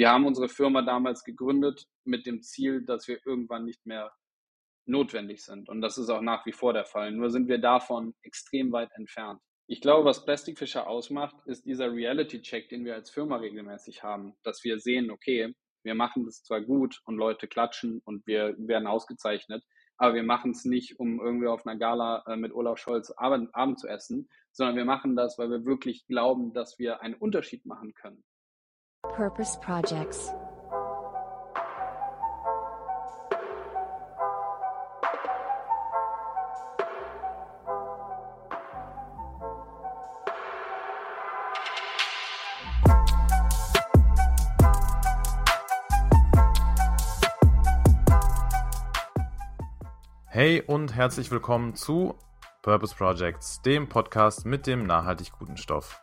[0.00, 4.10] wir haben unsere Firma damals gegründet mit dem Ziel, dass wir irgendwann nicht mehr
[4.86, 5.68] notwendig sind.
[5.68, 7.12] Und das ist auch nach wie vor der Fall.
[7.12, 9.42] Nur sind wir davon extrem weit entfernt.
[9.66, 14.64] Ich glaube, was Plastikfischer ausmacht, ist dieser Reality-Check, den wir als Firma regelmäßig haben, dass
[14.64, 19.62] wir sehen, okay, wir machen das zwar gut und Leute klatschen und wir werden ausgezeichnet,
[19.98, 23.54] aber wir machen es nicht, um irgendwie auf einer Gala äh, mit Olaf Scholz Abend,
[23.54, 27.66] Abend zu essen, sondern wir machen das, weil wir wirklich glauben, dass wir einen Unterschied
[27.66, 28.24] machen können.
[29.14, 30.32] Purpose Projects
[50.28, 52.14] Hey und herzlich willkommen zu
[52.62, 56.02] Purpose Projects, dem Podcast mit dem nachhaltig guten Stoff.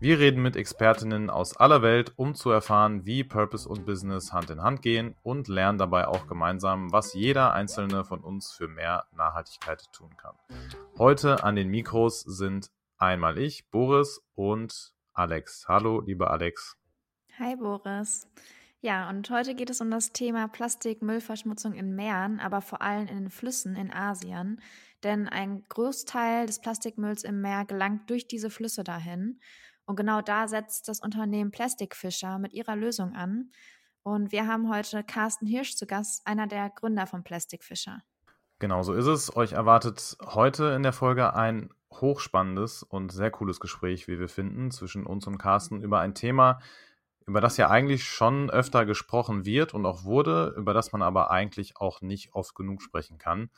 [0.00, 4.48] Wir reden mit Expertinnen aus aller Welt, um zu erfahren, wie Purpose und Business Hand
[4.48, 9.06] in Hand gehen und lernen dabei auch gemeinsam, was jeder einzelne von uns für mehr
[9.10, 10.36] Nachhaltigkeit tun kann.
[10.98, 15.66] Heute an den Mikros sind einmal ich, Boris und Alex.
[15.66, 16.76] Hallo, lieber Alex.
[17.40, 18.28] Hi, Boris.
[18.80, 23.16] Ja, und heute geht es um das Thema Plastikmüllverschmutzung in Meeren, aber vor allem in
[23.16, 24.60] den Flüssen in Asien.
[25.02, 29.40] Denn ein Großteil des Plastikmülls im Meer gelangt durch diese Flüsse dahin.
[29.88, 33.50] Und genau da setzt das Unternehmen Plastikfischer mit ihrer Lösung an.
[34.02, 38.02] Und wir haben heute Carsten Hirsch zu Gast, einer der Gründer von Plastikfischer.
[38.58, 39.34] Genau so ist es.
[39.34, 44.70] Euch erwartet heute in der Folge ein hochspannendes und sehr cooles Gespräch, wie wir finden,
[44.70, 46.60] zwischen uns und Carsten über ein Thema,
[47.26, 51.30] über das ja eigentlich schon öfter gesprochen wird und auch wurde, über das man aber
[51.30, 53.48] eigentlich auch nicht oft genug sprechen kann.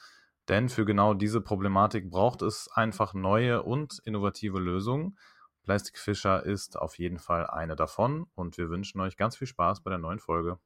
[0.48, 5.18] Denn für genau diese Problematik braucht es einfach neue und innovative Lösungen.
[5.62, 9.90] Plastikfischer ist auf jeden Fall eine davon und wir wünschen euch ganz viel Spaß bei
[9.90, 10.58] der neuen Folge.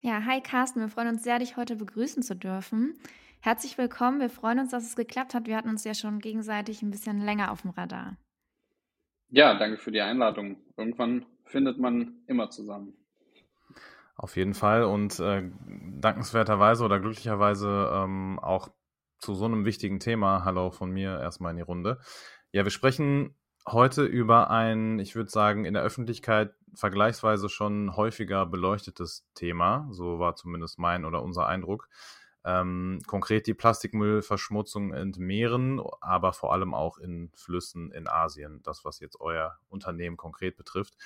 [0.00, 2.94] Ja, hi Carsten, wir freuen uns sehr, dich heute begrüßen zu dürfen.
[3.40, 5.46] Herzlich willkommen, wir freuen uns, dass es geklappt hat.
[5.46, 8.16] Wir hatten uns ja schon gegenseitig ein bisschen länger auf dem Radar.
[9.30, 10.58] Ja, danke für die Einladung.
[10.76, 12.94] Irgendwann findet man immer zusammen.
[14.16, 15.50] Auf jeden Fall und äh,
[16.00, 18.68] dankenswerterweise oder glücklicherweise ähm, auch
[19.22, 20.44] zu so einem wichtigen Thema.
[20.44, 21.98] Hallo von mir erstmal in die Runde.
[22.50, 28.46] Ja, wir sprechen heute über ein, ich würde sagen, in der Öffentlichkeit vergleichsweise schon häufiger
[28.46, 29.86] beleuchtetes Thema.
[29.92, 31.88] So war zumindest mein oder unser Eindruck.
[32.44, 38.84] Ähm, konkret die Plastikmüllverschmutzung in Meeren, aber vor allem auch in Flüssen in Asien, das,
[38.84, 40.96] was jetzt euer Unternehmen konkret betrifft.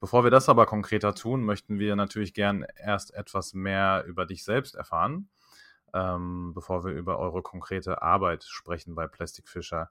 [0.00, 4.42] Bevor wir das aber konkreter tun, möchten wir natürlich gern erst etwas mehr über dich
[4.42, 5.28] selbst erfahren,
[5.94, 9.90] ähm, bevor wir über eure konkrete Arbeit sprechen bei Plastikfischer.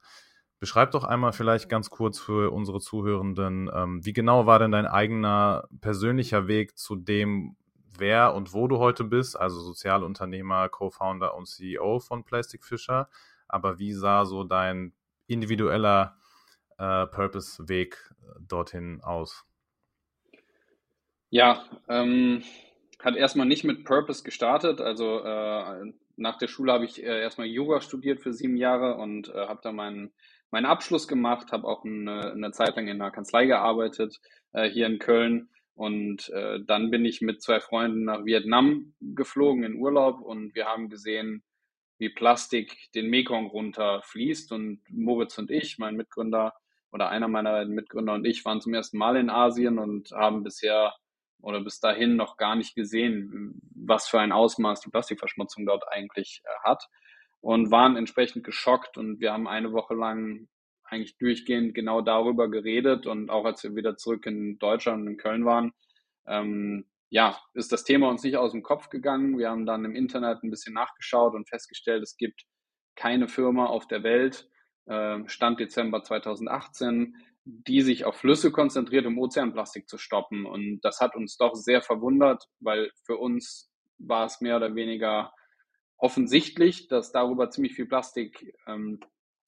[0.58, 4.86] Beschreib doch einmal vielleicht ganz kurz für unsere Zuhörenden, ähm, wie genau war denn dein
[4.86, 7.56] eigener persönlicher Weg zu dem,
[7.98, 13.08] wer und wo du heute bist, also Sozialunternehmer, Co-Founder und CEO von Plastic Fisher.
[13.48, 14.92] Aber wie sah so dein
[15.26, 16.16] individueller
[16.78, 19.44] äh, Purpose-Weg äh, dorthin aus?
[21.30, 22.42] Ja, ähm,
[23.00, 24.80] hat erstmal nicht mit Purpose gestartet.
[24.80, 29.28] Also äh, nach der Schule habe ich äh, erstmal Yoga studiert für sieben Jahre und
[29.28, 30.12] äh, habe da meinen,
[30.50, 34.18] meinen Abschluss gemacht, habe auch eine, eine Zeit lang in einer Kanzlei gearbeitet
[34.52, 39.62] äh, hier in Köln und äh, dann bin ich mit zwei Freunden nach Vietnam geflogen
[39.62, 41.44] in Urlaub und wir haben gesehen,
[41.98, 44.52] wie Plastik den Mekong runterfließt.
[44.52, 46.54] Und Moritz und ich, mein Mitgründer
[46.92, 50.94] oder einer meiner Mitgründer und ich waren zum ersten Mal in Asien und haben bisher
[51.40, 56.42] oder bis dahin noch gar nicht gesehen, was für ein Ausmaß die Plastikverschmutzung dort eigentlich
[56.44, 56.88] äh, hat
[57.40, 60.48] und waren entsprechend geschockt und wir haben eine Woche lang
[60.84, 65.16] eigentlich durchgehend genau darüber geredet und auch als wir wieder zurück in Deutschland und in
[65.16, 65.72] Köln waren,
[66.26, 69.38] ähm, ja, ist das Thema uns nicht aus dem Kopf gegangen.
[69.38, 72.44] Wir haben dann im Internet ein bisschen nachgeschaut und festgestellt, es gibt
[72.96, 74.48] keine Firma auf der Welt,
[74.86, 77.14] äh, Stand Dezember 2018,
[77.46, 80.46] die sich auf Flüsse konzentriert, um Ozeanplastik zu stoppen.
[80.46, 85.32] Und das hat uns doch sehr verwundert, weil für uns war es mehr oder weniger
[85.96, 88.98] offensichtlich, dass darüber ziemlich viel Plastik ähm,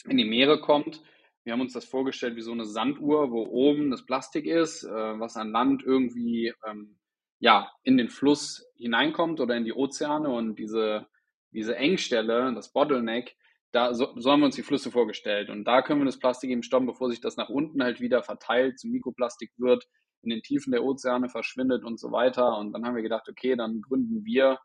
[0.06, 1.02] in die Meere kommt.
[1.42, 4.90] Wir haben uns das vorgestellt wie so eine Sanduhr, wo oben das Plastik ist, äh,
[5.18, 6.98] was an Land irgendwie ähm,
[7.40, 11.06] ja, in den Fluss hineinkommt oder in die Ozeane und diese,
[11.50, 13.36] diese Engstelle, das Bottleneck,
[13.72, 15.50] da so, so haben wir uns die Flüsse vorgestellt.
[15.50, 18.22] Und da können wir das Plastik eben stoppen, bevor sich das nach unten halt wieder
[18.22, 19.86] verteilt, zu Mikroplastik wird,
[20.22, 22.56] in den Tiefen der Ozeane verschwindet und so weiter.
[22.58, 24.58] Und dann haben wir gedacht, okay, dann gründen wir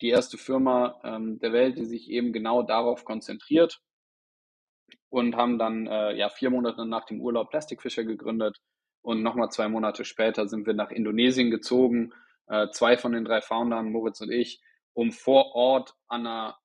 [0.00, 3.80] die erste Firma ähm, der Welt, die sich eben genau darauf konzentriert
[5.10, 8.58] und haben dann äh, ja vier Monate nach dem Urlaub Plastikfischer gegründet
[9.02, 12.12] Und nochmal zwei Monate später sind wir nach Indonesien gezogen,
[12.46, 14.60] äh, zwei von den drei Foundern, Moritz und ich,
[14.94, 16.58] um vor Ort an einer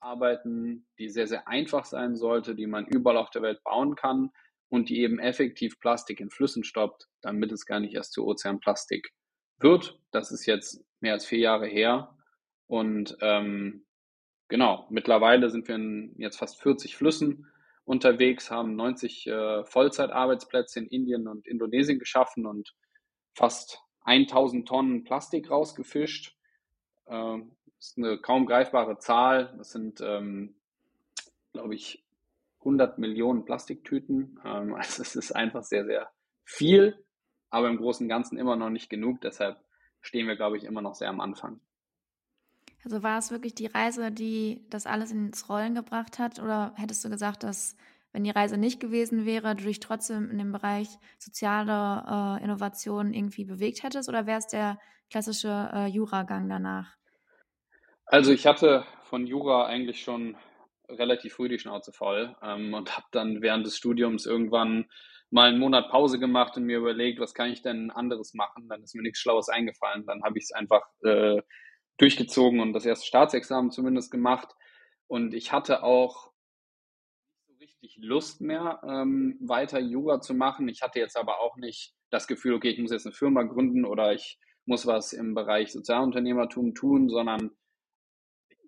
[0.00, 4.30] arbeiten, die sehr, sehr einfach sein sollte, die man überall auf der Welt bauen kann
[4.68, 9.12] und die eben effektiv Plastik in Flüssen stoppt, damit es gar nicht erst zu Ozeanplastik
[9.58, 9.98] wird.
[10.10, 12.16] Das ist jetzt mehr als vier Jahre her.
[12.66, 13.86] Und ähm,
[14.48, 17.46] genau, mittlerweile sind wir in jetzt fast 40 Flüssen
[17.84, 22.74] unterwegs, haben 90 äh, Vollzeitarbeitsplätze in Indien und Indonesien geschaffen und
[23.34, 26.36] fast 1000 Tonnen Plastik rausgefischt.
[27.06, 29.54] Ähm, das ist eine kaum greifbare Zahl.
[29.56, 30.56] Das sind, ähm,
[31.52, 32.04] glaube ich,
[32.60, 34.40] 100 Millionen Plastiktüten.
[34.44, 36.10] Ähm, also es ist einfach sehr, sehr
[36.44, 37.04] viel,
[37.50, 39.20] aber im Großen und Ganzen immer noch nicht genug.
[39.20, 39.64] Deshalb
[40.00, 41.60] stehen wir, glaube ich, immer noch sehr am Anfang.
[42.84, 46.40] Also war es wirklich die Reise, die das alles ins Rollen gebracht hat?
[46.40, 47.76] Oder hättest du gesagt, dass
[48.12, 50.88] wenn die Reise nicht gewesen wäre, du dich trotzdem in dem Bereich
[51.18, 54.08] soziale äh, Innovation irgendwie bewegt hättest?
[54.08, 54.78] Oder wäre es der
[55.10, 56.97] klassische äh, Juragang danach?
[58.10, 60.36] Also ich hatte von Jura eigentlich schon
[60.88, 64.88] relativ früh die Schnauze voll ähm, und habe dann während des Studiums irgendwann
[65.30, 68.66] mal einen Monat Pause gemacht und mir überlegt, was kann ich denn anderes machen?
[68.70, 70.06] Dann ist mir nichts Schlaues eingefallen.
[70.06, 71.42] Dann habe ich es einfach äh,
[71.98, 74.54] durchgezogen und das erste Staatsexamen zumindest gemacht.
[75.06, 76.32] Und ich hatte auch
[77.20, 80.66] nicht so richtig Lust mehr, ähm, weiter Yoga zu machen.
[80.70, 83.84] Ich hatte jetzt aber auch nicht das Gefühl, okay, ich muss jetzt eine Firma gründen
[83.84, 87.50] oder ich muss was im Bereich Sozialunternehmertum tun, sondern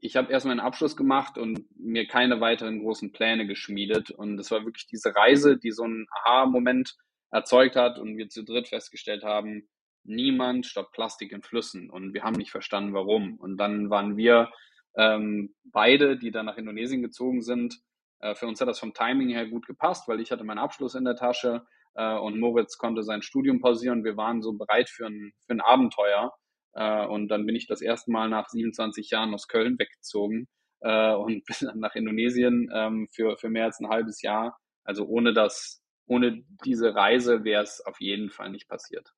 [0.01, 4.11] ich habe erstmal einen Abschluss gemacht und mir keine weiteren großen Pläne geschmiedet.
[4.11, 6.97] Und es war wirklich diese Reise, die so einen Aha-Moment
[7.31, 9.69] erzeugt hat und wir zu dritt festgestellt haben,
[10.05, 13.37] niemand stoppt Plastik in Flüssen und wir haben nicht verstanden, warum.
[13.37, 14.51] Und dann waren wir
[14.97, 17.79] ähm, beide, die dann nach Indonesien gezogen sind.
[18.21, 20.95] Äh, für uns hat das vom Timing her gut gepasst, weil ich hatte meinen Abschluss
[20.95, 24.05] in der Tasche äh, und Moritz konnte sein Studium pausieren.
[24.05, 26.33] Wir waren so bereit für ein, für ein Abenteuer.
[26.75, 30.49] Äh, und dann bin ich das erste Mal nach 27 Jahren aus Köln weggezogen
[30.81, 34.59] äh, und bin dann nach Indonesien ähm, für, für mehr als ein halbes Jahr.
[34.85, 39.13] Also ohne das, ohne diese Reise wäre es auf jeden Fall nicht passiert.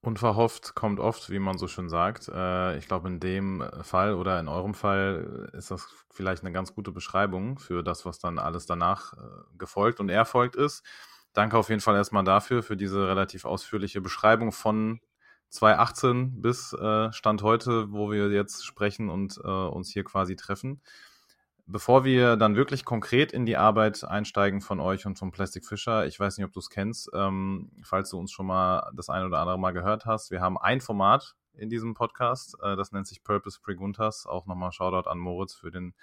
[0.00, 2.28] Unverhofft kommt oft, wie man so schön sagt.
[2.28, 6.72] Äh, ich glaube, in dem Fall oder in eurem Fall ist das vielleicht eine ganz
[6.72, 9.18] gute Beschreibung für das, was dann alles danach äh,
[9.58, 10.84] gefolgt und erfolgt ist.
[11.38, 14.98] Danke auf jeden Fall erstmal dafür, für diese relativ ausführliche Beschreibung von
[15.50, 20.82] 2018 bis äh, Stand heute, wo wir jetzt sprechen und uns hier quasi treffen.
[21.70, 26.06] Bevor wir dann wirklich konkret in die Arbeit einsteigen von euch und vom Plastic Fisher,
[26.06, 29.24] ich weiß nicht, ob du es kennst, ähm, falls du uns schon mal das ein
[29.24, 30.32] oder andere Mal gehört hast.
[30.32, 34.26] Wir haben ein Format in diesem Podcast, äh, das nennt sich Purpose Preguntas.
[34.26, 35.94] Auch nochmal Shoutout an Moritz für den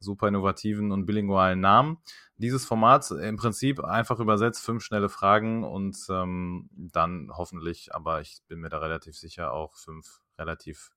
[0.00, 1.98] super innovativen und bilingualen Namen.
[2.36, 8.40] Dieses Format im Prinzip einfach übersetzt fünf schnelle Fragen und ähm, dann hoffentlich, aber ich
[8.48, 10.90] bin mir da relativ sicher, auch fünf relativ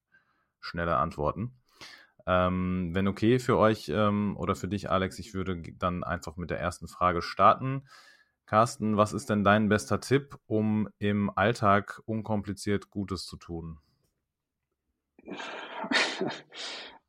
[0.59, 1.55] schnelle Antworten.
[2.27, 6.51] Ähm, wenn okay für euch ähm, oder für dich, Alex, ich würde dann einfach mit
[6.51, 7.87] der ersten Frage starten.
[8.45, 13.79] Carsten, was ist denn dein bester Tipp, um im Alltag unkompliziert Gutes zu tun?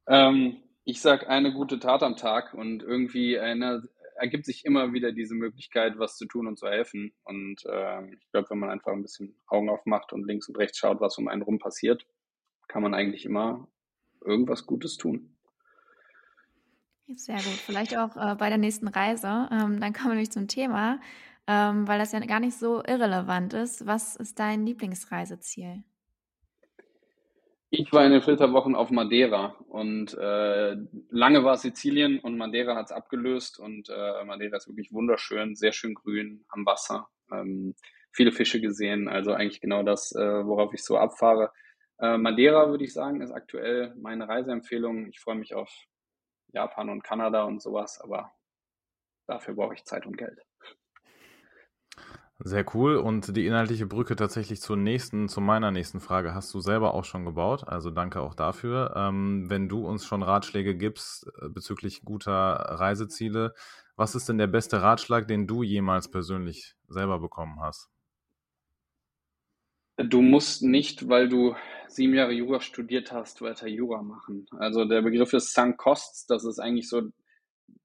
[0.06, 5.12] ähm, ich sage eine gute Tat am Tag und irgendwie eine, ergibt sich immer wieder
[5.12, 7.12] diese Möglichkeit, was zu tun und zu helfen.
[7.24, 10.78] Und äh, ich glaube, wenn man einfach ein bisschen Augen aufmacht und links und rechts
[10.78, 12.06] schaut, was um einen rum passiert,
[12.68, 13.68] kann man eigentlich immer
[14.24, 15.36] irgendwas Gutes tun.
[17.14, 17.44] Sehr gut.
[17.44, 19.48] Vielleicht auch äh, bei der nächsten Reise.
[19.50, 21.00] Ähm, dann kommen wir nämlich zum Thema,
[21.46, 23.86] ähm, weil das ja gar nicht so irrelevant ist.
[23.86, 25.84] Was ist dein Lieblingsreiseziel?
[27.74, 30.76] Ich war in den Filterwochen auf Madeira und äh,
[31.08, 35.72] lange war Sizilien und Madeira hat es abgelöst und äh, Madeira ist wirklich wunderschön, sehr
[35.72, 37.74] schön grün am Wasser, ähm,
[38.10, 41.50] viele Fische gesehen, also eigentlich genau das, äh, worauf ich so abfahre.
[41.98, 45.06] Äh, Madeira, würde ich sagen, ist aktuell meine Reiseempfehlung.
[45.08, 45.70] Ich freue mich auf
[46.52, 48.32] Japan und Kanada und sowas, aber
[49.26, 50.38] dafür brauche ich Zeit und Geld.
[52.38, 52.96] Sehr cool.
[52.96, 57.04] Und die inhaltliche Brücke tatsächlich zur nächsten, zu meiner nächsten Frage hast du selber auch
[57.04, 57.68] schon gebaut.
[57.68, 58.94] Also danke auch dafür.
[58.96, 63.54] Ähm, wenn du uns schon Ratschläge gibst äh, bezüglich guter Reiseziele,
[63.96, 67.88] was ist denn der beste Ratschlag, den du jemals persönlich selber bekommen hast?
[69.98, 71.54] Du musst nicht, weil du
[71.86, 74.46] sieben Jahre Jura studiert hast, weiter Jura machen.
[74.58, 76.26] Also der Begriff ist Sunk Costs.
[76.26, 77.02] Das ist eigentlich so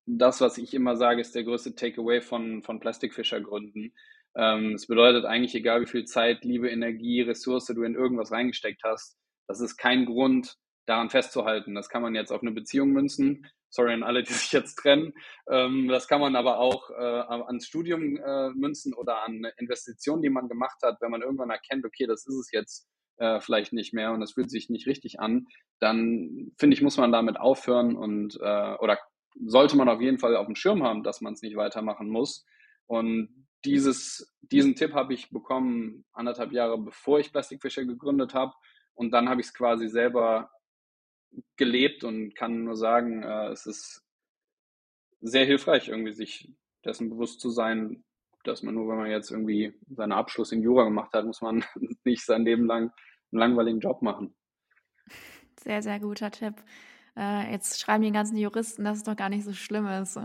[0.06, 3.84] das, was ich immer sage, ist der größte Takeaway von, von Plastikfischergründen.
[3.84, 3.92] Ähm,
[4.40, 9.18] es bedeutet eigentlich, egal wie viel Zeit, Liebe, Energie, Ressource du in irgendwas reingesteckt hast,
[9.48, 11.76] das ist kein Grund, daran festzuhalten.
[11.76, 15.14] Das kann man jetzt auf eine Beziehung münzen, sorry an alle, die sich jetzt trennen.
[15.50, 20.30] Ähm, das kann man aber auch äh, ans Studium äh, münzen oder an Investitionen, die
[20.30, 20.98] man gemacht hat.
[21.02, 24.34] Wenn man irgendwann erkennt, okay, das ist es jetzt äh, vielleicht nicht mehr und das
[24.34, 25.48] fühlt sich nicht richtig an,
[25.80, 28.98] dann finde ich, muss man damit aufhören und äh, oder
[29.46, 32.46] sollte man auf jeden Fall auf dem Schirm haben, dass man es nicht weitermachen muss.
[32.88, 38.54] Und dieses, diesen Tipp habe ich bekommen anderthalb Jahre bevor ich Plastic Fisher gegründet habe.
[38.94, 40.50] Und dann habe ich es quasi selber
[41.58, 44.04] gelebt und kann nur sagen, äh, es ist
[45.20, 46.52] sehr hilfreich, irgendwie sich
[46.86, 48.04] dessen bewusst zu sein,
[48.44, 51.66] dass man nur, wenn man jetzt irgendwie seinen Abschluss in Jura gemacht hat, muss man
[52.06, 52.92] nicht sein Leben lang
[53.32, 54.34] einen langweiligen Job machen.
[55.60, 56.56] Sehr, sehr guter Tipp.
[57.18, 60.18] Äh, jetzt schreiben die ganzen Juristen, dass es doch gar nicht so schlimm ist.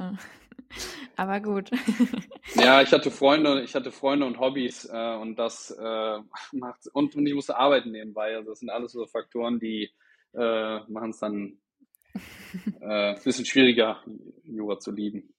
[1.16, 1.70] Aber gut.
[2.54, 6.18] Ja, ich hatte Freunde, ich hatte Freunde und Hobbys äh, und das äh,
[6.52, 8.36] macht und, und ich musste arbeiten nebenbei.
[8.36, 9.90] Also das sind alles so Faktoren, die
[10.34, 11.58] äh, machen es dann
[12.80, 14.02] äh, ein bisschen schwieriger,
[14.44, 15.34] Jura zu lieben.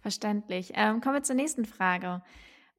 [0.00, 0.72] Verständlich.
[0.74, 2.22] Ähm, kommen wir zur nächsten Frage.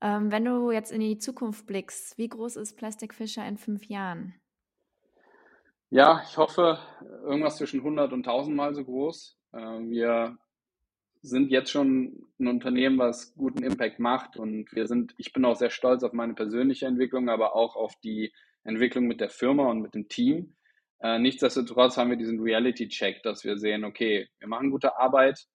[0.01, 3.85] Ähm, wenn du jetzt in die Zukunft blickst, wie groß ist Plastic Fisher in fünf
[3.85, 4.33] Jahren?
[5.89, 6.79] Ja, ich hoffe,
[7.23, 9.37] irgendwas zwischen 100 und 1000 Mal so groß.
[9.53, 10.37] Äh, wir
[11.21, 15.55] sind jetzt schon ein Unternehmen, was guten Impact macht und wir sind, ich bin auch
[15.55, 18.33] sehr stolz auf meine persönliche Entwicklung, aber auch auf die
[18.63, 20.55] Entwicklung mit der Firma und mit dem Team.
[21.01, 25.45] Äh, nichtsdestotrotz haben wir diesen Reality-Check, dass wir sehen, okay, wir machen gute Arbeit,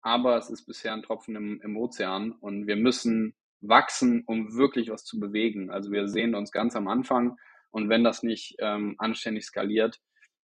[0.00, 4.90] aber es ist bisher ein Tropfen im, im Ozean und wir müssen wachsen, um wirklich
[4.90, 5.70] was zu bewegen.
[5.70, 7.36] Also wir sehen uns ganz am Anfang
[7.70, 10.00] und wenn das nicht ähm, anständig skaliert,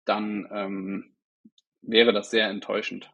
[0.07, 1.15] dann ähm,
[1.83, 3.11] wäre das sehr enttäuschend.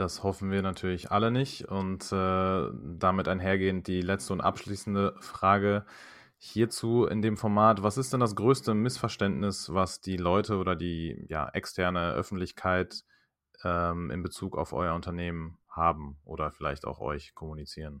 [0.00, 1.66] Das hoffen wir natürlich alle nicht.
[1.66, 5.84] Und äh, damit einhergehend die letzte und abschließende Frage
[6.38, 7.82] hierzu in dem Format.
[7.82, 13.02] Was ist denn das größte Missverständnis, was die Leute oder die ja, externe Öffentlichkeit
[13.62, 18.00] ähm, in Bezug auf euer Unternehmen haben oder vielleicht auch euch kommunizieren?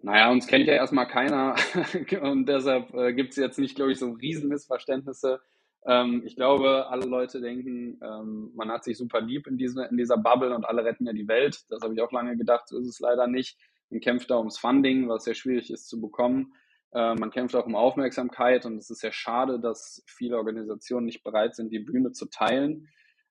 [0.00, 1.54] Naja, uns kennt ja erstmal keiner
[2.22, 5.42] und deshalb äh, gibt es jetzt nicht, glaube ich, so Riesenmissverständnisse.
[5.86, 9.96] Ähm, ich glaube, alle Leute denken, ähm, man hat sich super lieb in, diese, in
[9.96, 11.64] dieser Bubble und alle retten ja die Welt.
[11.70, 13.58] Das habe ich auch lange gedacht, so ist es leider nicht.
[13.88, 16.54] Man kämpft da ums Funding, was sehr schwierig ist zu bekommen.
[16.92, 21.22] Äh, man kämpft auch um Aufmerksamkeit und es ist sehr schade, dass viele Organisationen nicht
[21.22, 22.88] bereit sind, die Bühne zu teilen.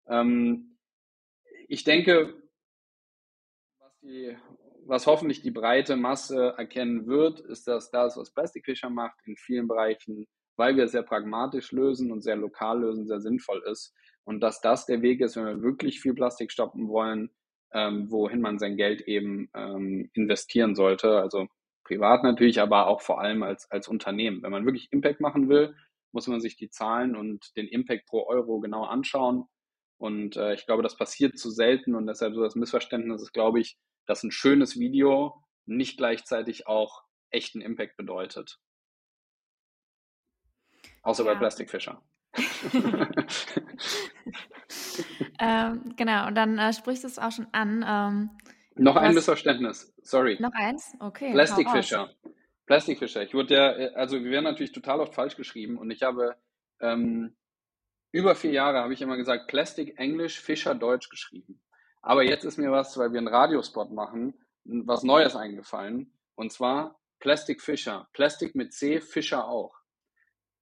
[0.07, 0.77] Ähm,
[1.67, 2.33] ich denke,
[3.79, 4.35] was, die,
[4.85, 9.67] was hoffentlich die breite Masse erkennen wird, ist, dass das, was Plastikfischer macht, in vielen
[9.67, 10.27] Bereichen
[10.59, 13.95] weil wir sehr pragmatisch lösen und sehr lokal lösen, sehr sinnvoll ist.
[14.25, 17.31] Und dass das der Weg ist, wenn wir wirklich viel Plastik stoppen wollen,
[17.73, 21.17] ähm, wohin man sein Geld eben ähm, investieren sollte.
[21.19, 21.47] Also
[21.85, 24.43] privat natürlich, aber auch vor allem als, als Unternehmen.
[24.43, 25.75] Wenn man wirklich Impact machen will,
[26.11, 29.45] muss man sich die Zahlen und den Impact pro Euro genau anschauen.
[29.97, 33.61] Und äh, ich glaube, das passiert zu selten und deshalb so das Missverständnis ist, glaube
[33.61, 38.59] ich, dass ein schönes Video nicht gleichzeitig auch echten Impact bedeutet.
[41.01, 41.33] Außer ja.
[41.33, 42.01] bei Plastikfischer.
[45.39, 47.85] ähm, genau, und dann äh, sprichst du es auch schon an.
[47.87, 48.29] Ähm,
[48.75, 50.37] noch ein Missverständnis, sorry.
[50.39, 50.93] Noch eins?
[50.99, 51.31] Okay.
[51.31, 52.09] Plastikfischer.
[52.65, 53.23] Plastikfischer.
[53.23, 56.35] Ich wurde ja, äh, also wir werden natürlich total oft falsch geschrieben und ich habe
[56.79, 57.35] ähm,
[58.11, 61.61] über vier Jahre habe ich immer gesagt Plastik Englisch, Fischer Deutsch geschrieben.
[62.01, 66.13] Aber jetzt ist mir was, weil wir einen Radiospot machen, was Neues eingefallen.
[66.35, 68.07] Und zwar Plastic Fischer.
[68.13, 69.78] Plastik mit C, Fischer auch.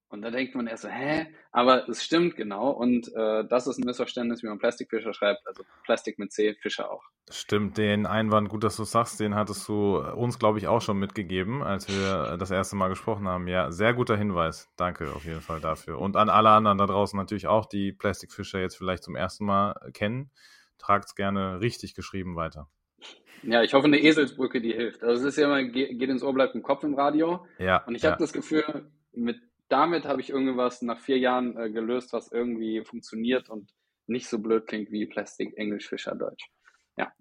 [0.10, 1.28] Und da denkt man erst so, hä?
[1.52, 2.70] Aber es stimmt genau.
[2.70, 5.46] Und äh, das ist ein Missverständnis, wie man Plastikfischer schreibt.
[5.46, 7.04] Also Plastik mit C, Fischer auch.
[7.30, 10.98] Stimmt, den Einwand, gut, dass du sagst, den hattest du uns, glaube ich, auch schon
[10.98, 13.48] mitgegeben, als wir das erste Mal gesprochen haben.
[13.48, 14.70] Ja, sehr guter Hinweis.
[14.78, 16.00] Danke auf jeden Fall dafür.
[16.00, 19.76] Und an alle anderen da draußen natürlich auch, die Plastikfischer jetzt vielleicht zum ersten Mal
[19.94, 20.32] kennen.
[20.78, 22.70] Tragt es gerne richtig geschrieben weiter.
[23.44, 25.04] Ja, ich hoffe, eine Eselsbrücke, die hilft.
[25.04, 27.46] Also es ist ja immer, geht ins Ohr, bleibt im Kopf im Radio.
[27.60, 27.84] Ja.
[27.86, 28.12] Und ich ja.
[28.12, 29.38] habe das Gefühl, mit
[29.70, 33.74] damit habe ich irgendwas nach vier Jahren äh, gelöst, was irgendwie funktioniert und
[34.08, 36.50] nicht so blöd klingt wie Plastik, Englisch, Fischer, Deutsch.
[36.96, 37.12] Ja.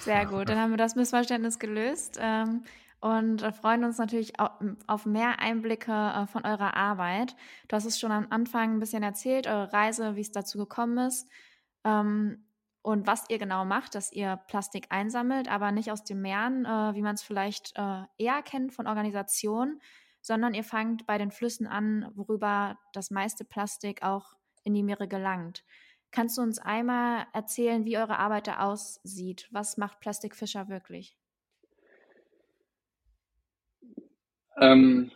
[0.00, 2.64] Sehr gut, dann haben wir das Missverständnis gelöst ähm,
[3.00, 4.32] und freuen uns natürlich
[4.86, 7.36] auf mehr Einblicke äh, von eurer Arbeit.
[7.68, 10.98] Du hast es schon am Anfang ein bisschen erzählt, eure Reise, wie es dazu gekommen
[11.06, 11.28] ist
[11.84, 12.44] ähm,
[12.82, 16.94] und was ihr genau macht, dass ihr Plastik einsammelt, aber nicht aus den Meeren, äh,
[16.94, 19.80] wie man es vielleicht äh, eher kennt von Organisationen,
[20.30, 25.08] sondern ihr fangt bei den Flüssen an, worüber das meiste Plastik auch in die Meere
[25.08, 25.64] gelangt.
[26.12, 29.48] Kannst du uns einmal erzählen, wie eure Arbeit da aussieht?
[29.50, 31.16] Was macht Plastikfischer wirklich?
[34.56, 35.10] Ähm,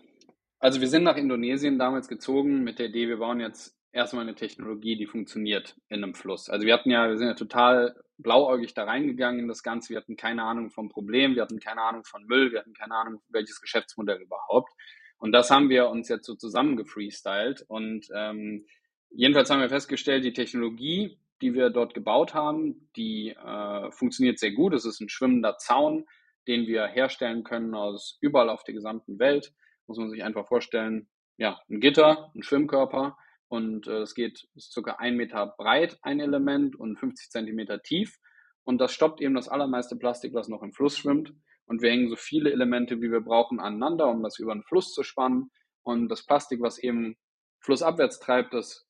[0.58, 4.34] Also wir sind nach Indonesien damals gezogen mit der Idee, wir bauen jetzt erstmal eine
[4.34, 6.48] Technologie, die funktioniert in einem Fluss.
[6.48, 9.90] Also wir hatten ja, wir sind ja total blauäugig da reingegangen in das Ganze.
[9.90, 12.94] Wir hatten keine Ahnung vom Problem, wir hatten keine Ahnung von Müll, wir hatten keine
[12.94, 14.72] Ahnung, welches Geschäftsmodell überhaupt.
[15.18, 17.64] Und das haben wir uns jetzt so zusammengefreestylt.
[17.68, 18.66] Und ähm,
[19.10, 24.52] jedenfalls haben wir festgestellt, die Technologie, die wir dort gebaut haben, die äh, funktioniert sehr
[24.52, 24.74] gut.
[24.74, 26.04] Es ist ein schwimmender Zaun,
[26.46, 29.52] den wir herstellen können aus überall auf der gesamten Welt
[29.86, 33.16] muss man sich einfach vorstellen, ja, ein Gitter, ein Schwimmkörper
[33.48, 38.18] und äh, es geht ist circa ein Meter breit, ein Element und 50 Zentimeter tief
[38.62, 41.32] und das stoppt eben das allermeiste Plastik, was noch im Fluss schwimmt
[41.66, 44.92] und wir hängen so viele Elemente, wie wir brauchen, aneinander, um das über den Fluss
[44.92, 45.50] zu spannen
[45.82, 47.16] und das Plastik, was eben
[47.60, 48.86] flussabwärts treibt, das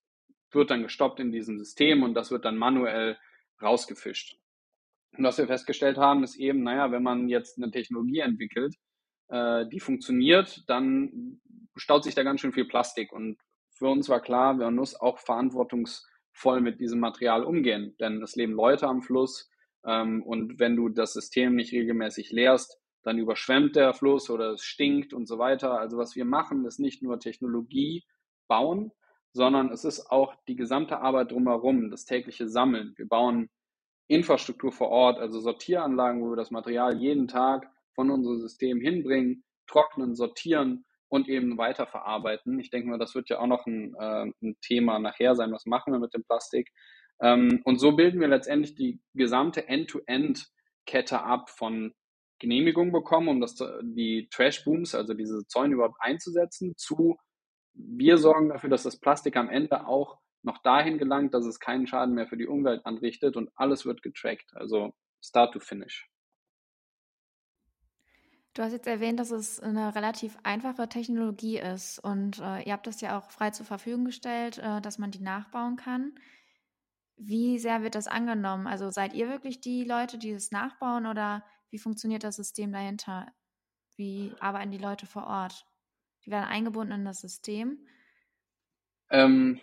[0.53, 3.19] wird dann gestoppt in diesem System und das wird dann manuell
[3.63, 4.39] rausgefischt.
[5.17, 8.75] Und was wir festgestellt haben, ist eben, naja, wenn man jetzt eine Technologie entwickelt,
[9.29, 11.41] äh, die funktioniert, dann
[11.77, 13.13] staut sich da ganz schön viel Plastik.
[13.13, 13.39] Und
[13.71, 18.55] für uns war klar, wir müssen auch verantwortungsvoll mit diesem Material umgehen, denn es leben
[18.55, 19.51] Leute am Fluss.
[19.87, 24.63] Ähm, und wenn du das System nicht regelmäßig leerst, dann überschwemmt der Fluss oder es
[24.63, 25.79] stinkt und so weiter.
[25.79, 28.05] Also was wir machen, ist nicht nur Technologie
[28.49, 28.93] bauen,
[29.33, 32.95] sondern es ist auch die gesamte Arbeit drumherum, das tägliche Sammeln.
[32.97, 33.51] Wir bauen
[34.09, 39.45] Infrastruktur vor Ort, also Sortieranlagen, wo wir das Material jeden Tag von unserem System hinbringen,
[39.67, 42.59] trocknen, sortieren und eben weiterverarbeiten.
[42.59, 45.53] Ich denke mal, das wird ja auch noch ein, äh, ein Thema nachher sein.
[45.53, 46.71] Was machen wir mit dem Plastik?
[47.21, 51.95] Ähm, und so bilden wir letztendlich die gesamte End-to-End-Kette ab von
[52.39, 57.17] Genehmigung bekommen, um das, die Trash-Booms, also diese Zäune überhaupt einzusetzen, zu
[57.75, 61.87] wir sorgen dafür, dass das Plastik am Ende auch noch dahin gelangt, dass es keinen
[61.87, 64.93] Schaden mehr für die Umwelt anrichtet und alles wird getrackt, also
[65.23, 66.09] Start to Finish.
[68.53, 72.87] Du hast jetzt erwähnt, dass es eine relativ einfache Technologie ist und äh, ihr habt
[72.87, 76.13] das ja auch frei zur Verfügung gestellt, äh, dass man die nachbauen kann.
[77.17, 78.67] Wie sehr wird das angenommen?
[78.67, 83.33] Also seid ihr wirklich die Leute, die es nachbauen oder wie funktioniert das System dahinter?
[83.97, 85.65] Wie arbeiten die Leute vor Ort?
[86.25, 87.87] Die werden eingebunden in das System?
[89.11, 89.61] Ähm,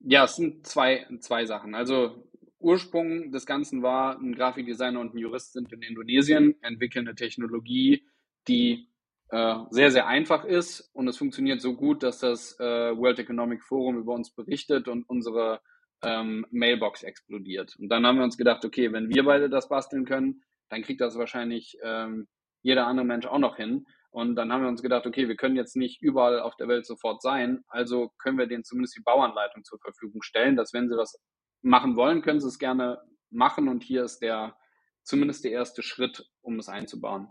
[0.00, 1.74] ja, es sind zwei, zwei Sachen.
[1.74, 7.14] Also Ursprung des Ganzen war, ein Grafikdesigner und ein Jurist sind in Indonesien, entwickeln eine
[7.14, 8.04] Technologie,
[8.48, 8.88] die
[9.28, 13.62] äh, sehr, sehr einfach ist und es funktioniert so gut, dass das äh, World Economic
[13.62, 15.60] Forum über uns berichtet und unsere
[16.02, 17.76] ähm, Mailbox explodiert.
[17.78, 21.00] Und dann haben wir uns gedacht, okay, wenn wir beide das basteln können, dann kriegt
[21.00, 22.28] das wahrscheinlich ähm,
[22.62, 23.86] jeder andere Mensch auch noch hin.
[24.10, 26.86] Und dann haben wir uns gedacht, okay, wir können jetzt nicht überall auf der Welt
[26.86, 30.96] sofort sein, also können wir denen zumindest die Bauanleitung zur Verfügung stellen, dass wenn sie
[30.96, 31.20] was
[31.62, 34.56] machen wollen, können sie es gerne machen und hier ist der
[35.02, 37.28] zumindest der erste Schritt, um es einzubauen.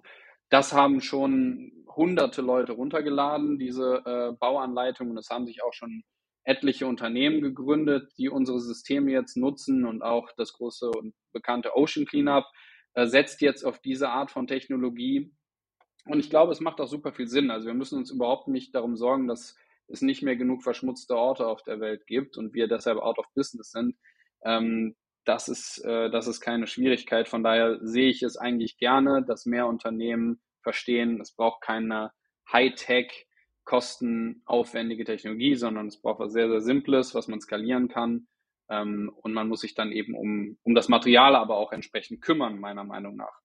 [0.50, 5.12] Das haben schon hunderte Leute runtergeladen, diese äh, Bauanleitung.
[5.12, 6.04] Und es haben sich auch schon
[6.48, 9.86] etliche Unternehmen gegründet, die unsere Systeme jetzt nutzen.
[9.86, 12.46] Und auch das große und bekannte Ocean Cleanup
[12.94, 15.34] äh, setzt jetzt auf diese Art von Technologie.
[16.06, 17.52] Und ich glaube, es macht auch super viel Sinn.
[17.52, 19.58] Also wir müssen uns überhaupt nicht darum sorgen, dass
[19.88, 23.26] es nicht mehr genug verschmutzte Orte auf der Welt gibt und wir deshalb out of
[23.36, 23.98] business sind.
[24.46, 27.28] Ähm, das ist, äh, das ist keine Schwierigkeit.
[27.28, 32.12] Von daher sehe ich es eigentlich gerne, dass mehr Unternehmen verstehen, es braucht keine
[32.52, 33.27] Hightech,
[33.68, 38.28] kostenaufwendige Technologie, sondern es braucht was sehr, sehr Simples, was man skalieren kann.
[38.70, 42.60] Ähm, und man muss sich dann eben um, um das Material aber auch entsprechend kümmern,
[42.60, 43.42] meiner Meinung nach.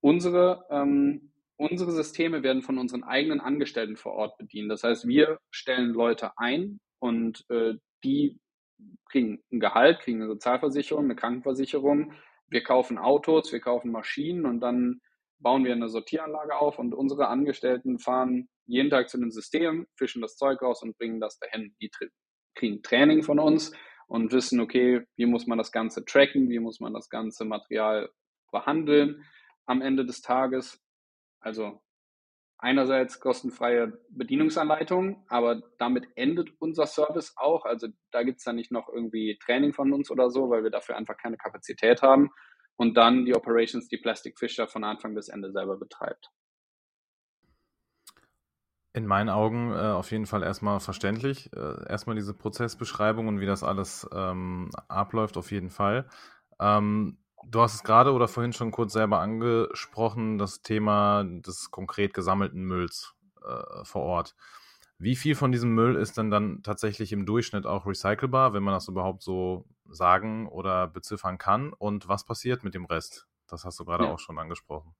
[0.00, 4.70] Unsere, ähm, unsere Systeme werden von unseren eigenen Angestellten vor Ort bedient.
[4.70, 8.36] Das heißt, wir stellen Leute ein und äh, die
[9.08, 12.14] kriegen ein Gehalt, kriegen eine Sozialversicherung, eine Krankenversicherung.
[12.48, 15.00] Wir kaufen Autos, wir kaufen Maschinen und dann
[15.38, 20.22] bauen wir eine Sortieranlage auf und unsere Angestellten fahren jeden Tag zu dem System, fischen
[20.22, 21.74] das Zeug raus und bringen das dahin.
[21.80, 21.90] Die
[22.54, 23.72] kriegen Training von uns
[24.06, 28.10] und wissen, okay, wie muss man das Ganze tracken, wie muss man das ganze Material
[28.50, 29.24] behandeln
[29.66, 30.82] am Ende des Tages.
[31.40, 31.80] Also
[32.58, 37.64] einerseits kostenfreie Bedienungsanleitung, aber damit endet unser Service auch.
[37.64, 40.70] Also da gibt es dann nicht noch irgendwie Training von uns oder so, weil wir
[40.70, 42.30] dafür einfach keine Kapazität haben.
[42.76, 46.30] Und dann die Operations, die Plastic Fisher von Anfang bis Ende selber betreibt.
[48.92, 51.50] In meinen Augen äh, auf jeden Fall erstmal verständlich.
[51.54, 56.08] Äh, erstmal diese Prozessbeschreibung und wie das alles ähm, abläuft, auf jeden Fall.
[56.58, 62.12] Ähm, Du hast es gerade oder vorhin schon kurz selber angesprochen, das Thema des konkret
[62.12, 64.36] gesammelten Mülls äh, vor Ort.
[64.98, 68.74] Wie viel von diesem Müll ist denn dann tatsächlich im Durchschnitt auch recycelbar, wenn man
[68.74, 71.72] das überhaupt so sagen oder beziffern kann?
[71.72, 73.26] Und was passiert mit dem Rest?
[73.46, 74.12] Das hast du gerade ja.
[74.12, 74.94] auch schon angesprochen.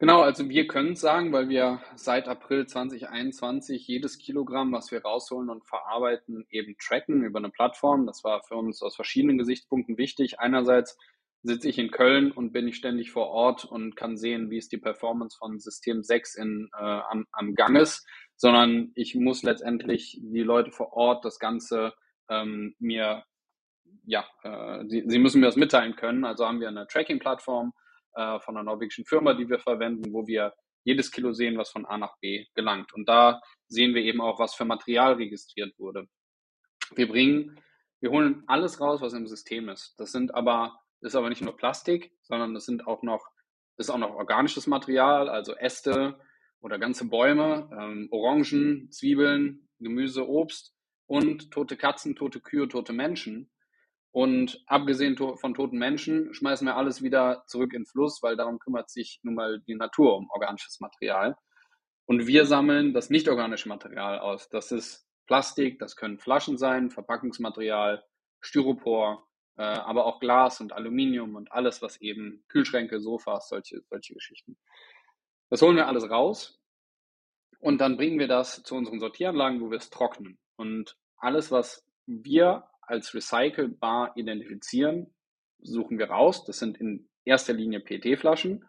[0.00, 5.50] Genau, also wir können sagen, weil wir seit April 2021 jedes Kilogramm, was wir rausholen
[5.50, 8.06] und verarbeiten, eben tracken über eine Plattform.
[8.06, 10.40] Das war für uns aus verschiedenen Gesichtspunkten wichtig.
[10.40, 10.96] Einerseits
[11.42, 14.72] sitze ich in Köln und bin ich ständig vor Ort und kann sehen, wie ist
[14.72, 20.18] die Performance von System 6 in, äh, am, am Gang ist, sondern ich muss letztendlich
[20.22, 21.92] die Leute vor Ort das Ganze
[22.30, 23.24] ähm, mir,
[24.06, 26.24] ja, äh, sie, sie müssen mir das mitteilen können.
[26.24, 27.74] Also haben wir eine Tracking-Plattform,
[28.14, 30.52] äh, von einer norwegischen Firma, die wir verwenden, wo wir
[30.84, 32.92] jedes Kilo sehen, was von A nach B gelangt.
[32.94, 36.06] Und da sehen wir eben auch, was für Material registriert wurde.
[36.94, 37.60] Wir bringen,
[38.00, 39.94] wir holen alles raus, was im System ist.
[39.98, 43.26] Das sind aber, ist aber nicht nur Plastik, sondern das sind auch noch,
[43.76, 46.18] ist auch noch organisches Material, also Äste
[46.60, 50.74] oder ganze Bäume, ähm, Orangen, Zwiebeln, Gemüse, Obst
[51.06, 53.50] und tote Katzen, tote Kühe, tote Menschen.
[54.12, 58.58] Und abgesehen von toten Menschen schmeißen wir alles wieder zurück in den Fluss, weil darum
[58.58, 61.36] kümmert sich nun mal die Natur um organisches Material.
[62.06, 64.48] Und wir sammeln das nicht organische Material aus.
[64.48, 68.02] Das ist Plastik, das können Flaschen sein, Verpackungsmaterial,
[68.40, 74.14] Styropor, äh, aber auch Glas und Aluminium und alles, was eben Kühlschränke, Sofas, solche, solche
[74.14, 74.58] Geschichten.
[75.50, 76.60] Das holen wir alles raus
[77.60, 80.38] und dann bringen wir das zu unseren Sortieranlagen, wo wir es trocknen.
[80.56, 85.14] Und alles, was wir als recycelbar identifizieren,
[85.60, 86.44] suchen wir raus.
[86.44, 88.64] Das sind in erster Linie PET-Flaschen,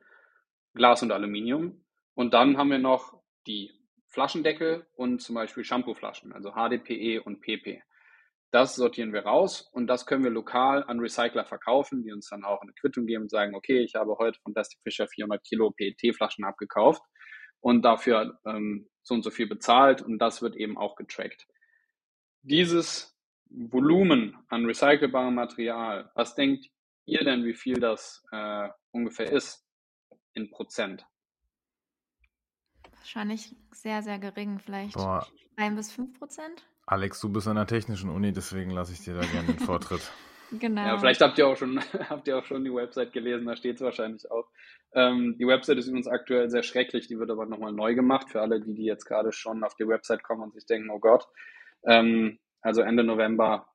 [0.73, 1.83] Glas und Aluminium.
[2.13, 3.71] Und dann haben wir noch die
[4.07, 7.81] Flaschendeckel und zum Beispiel Shampooflaschen, also HDPE und PP.
[8.51, 12.43] Das sortieren wir raus und das können wir lokal an Recycler verkaufen, die uns dann
[12.43, 15.71] auch eine Quittung geben und sagen, okay, ich habe heute von Plastic Fisher 400 Kilo
[15.71, 17.01] PET-Flaschen abgekauft
[17.61, 21.47] und dafür ähm, so und so viel bezahlt und das wird eben auch getrackt.
[22.41, 23.17] Dieses
[23.53, 26.67] Volumen an recycelbarem Material, was denkt
[27.05, 29.65] ihr denn, wie viel das äh, ungefähr ist
[30.33, 31.05] in Prozent?
[32.97, 35.27] Wahrscheinlich sehr, sehr gering, vielleicht Boah.
[35.57, 36.65] ein bis fünf Prozent.
[36.85, 40.11] Alex, du bist an der technischen Uni, deswegen lasse ich dir da gerne den Vortritt.
[40.51, 40.85] genau.
[40.85, 43.75] Ja, vielleicht habt ihr auch schon, habt ihr auch schon die Website gelesen, da steht
[43.75, 44.47] es wahrscheinlich auch.
[44.93, 48.41] Ähm, die Website ist übrigens aktuell sehr schrecklich, die wird aber nochmal neu gemacht für
[48.41, 51.25] alle, die, die jetzt gerade schon auf die Website kommen und sich denken, oh Gott.
[51.85, 53.67] Ähm, also Ende November,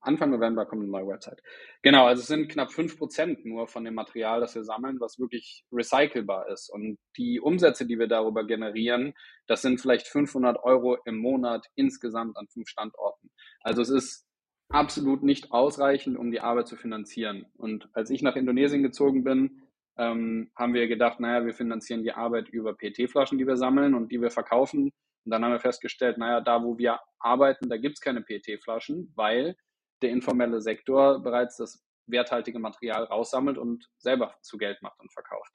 [0.00, 1.42] Anfang November kommt eine neue Website.
[1.82, 5.18] Genau, also es sind knapp fünf Prozent nur von dem Material, das wir sammeln, was
[5.18, 6.70] wirklich recycelbar ist.
[6.70, 9.14] Und die Umsätze, die wir darüber generieren,
[9.46, 13.30] das sind vielleicht 500 Euro im Monat insgesamt an fünf Standorten.
[13.60, 14.26] Also es ist
[14.68, 17.46] absolut nicht ausreichend, um die Arbeit zu finanzieren.
[17.56, 19.62] Und als ich nach Indonesien gezogen bin,
[19.96, 24.10] ähm, haben wir gedacht, naja, wir finanzieren die Arbeit über PT-Flaschen, die wir sammeln und
[24.10, 24.90] die wir verkaufen.
[25.24, 29.12] Und dann haben wir festgestellt, naja, da wo wir arbeiten, da gibt es keine PET-Flaschen,
[29.16, 29.56] weil
[30.02, 35.52] der informelle Sektor bereits das werthaltige Material raussammelt und selber zu Geld macht und verkauft.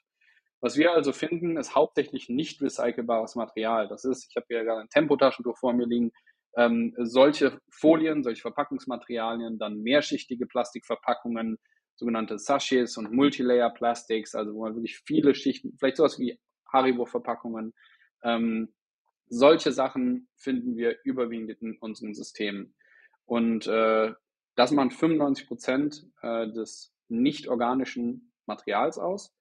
[0.62, 3.88] Was wir also finden, ist hauptsächlich nicht recycelbares Material.
[3.88, 6.12] Das ist, ich habe hier gerade ein Tempotaschentuch vor mir liegen,
[6.58, 11.58] ähm, solche Folien, solche Verpackungsmaterialien, dann mehrschichtige Plastikverpackungen,
[11.95, 16.39] sogenannte Sachets und Multilayer Plastics, also wo man wirklich viele Schichten, vielleicht sowas wie
[16.73, 17.73] Haribo-Verpackungen,
[18.23, 18.73] ähm,
[19.29, 22.75] solche Sachen finden wir überwiegend in unseren Systemen.
[23.25, 24.13] Und äh,
[24.55, 29.35] das machen 95 Prozent äh, des nicht organischen Materials aus.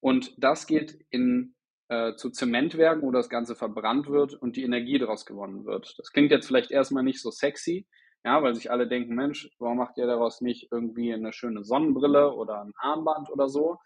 [0.00, 1.54] Und das geht in,
[1.88, 5.94] äh, zu Zementwerken, wo das Ganze verbrannt wird und die Energie daraus gewonnen wird.
[5.98, 7.86] Das klingt jetzt vielleicht erstmal nicht so sexy,
[8.24, 12.32] ja, weil sich alle denken, Mensch, warum macht ihr daraus nicht irgendwie eine schöne Sonnenbrille
[12.32, 13.78] oder ein Armband oder so?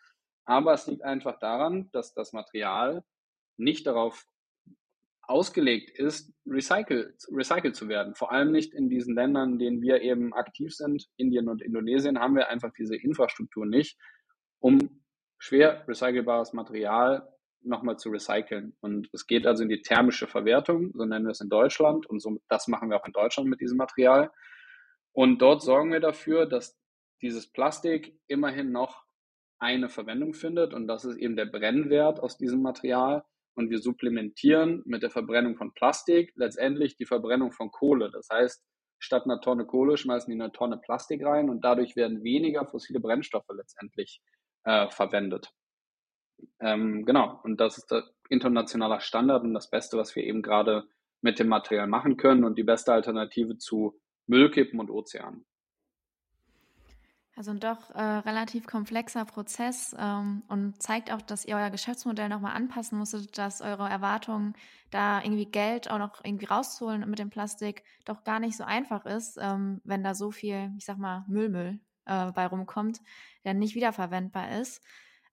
[0.45, 3.05] Aber es liegt einfach daran, dass das Material
[3.57, 4.25] nicht darauf
[5.31, 8.15] ausgelegt ist, recycelt, recycelt zu werden.
[8.17, 12.19] Vor allem nicht in diesen Ländern, in denen wir eben aktiv sind, Indien und Indonesien,
[12.19, 13.97] haben wir einfach diese Infrastruktur nicht,
[14.59, 15.03] um
[15.39, 17.29] schwer recycelbares Material
[17.63, 18.77] nochmal zu recyceln.
[18.81, 22.07] Und es geht also in die thermische Verwertung, so nennen wir es in Deutschland.
[22.07, 24.33] Und so, das machen wir auch in Deutschland mit diesem Material.
[25.13, 26.77] Und dort sorgen wir dafür, dass
[27.23, 29.05] dieses Plastik immerhin noch
[29.61, 30.75] eine Verwendung findet.
[30.75, 33.25] Und das ist eben der Brennwert aus diesem Material
[33.61, 38.11] und wir supplementieren mit der Verbrennung von Plastik letztendlich die Verbrennung von Kohle.
[38.11, 38.65] Das heißt,
[38.99, 43.01] statt einer Tonne Kohle schmeißen die eine Tonne Plastik rein und dadurch werden weniger fossile
[43.01, 44.23] Brennstoffe letztendlich
[44.65, 45.53] äh, verwendet.
[46.59, 50.85] Ähm, genau, und das ist der internationale Standard und das Beste, was wir eben gerade
[51.21, 55.45] mit dem Material machen können und die beste Alternative zu Müllkippen und Ozeanen.
[57.41, 62.29] Also ein doch äh, relativ komplexer Prozess ähm, und zeigt auch, dass ihr euer Geschäftsmodell
[62.29, 64.53] nochmal anpassen musstet, dass eure Erwartungen,
[64.91, 69.07] da irgendwie Geld auch noch irgendwie rauszuholen mit dem Plastik, doch gar nicht so einfach
[69.07, 73.01] ist, ähm, wenn da so viel, ich sag mal, Müllmüll äh, bei rumkommt,
[73.43, 74.83] der nicht wiederverwendbar ist.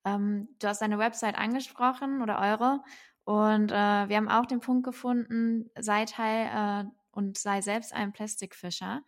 [0.05, 2.83] Ähm, du hast deine Website angesprochen oder eure
[3.25, 8.13] und äh, wir haben auch den Punkt gefunden, sei Teil äh, und sei selbst ein
[8.13, 9.01] Plastikfischer.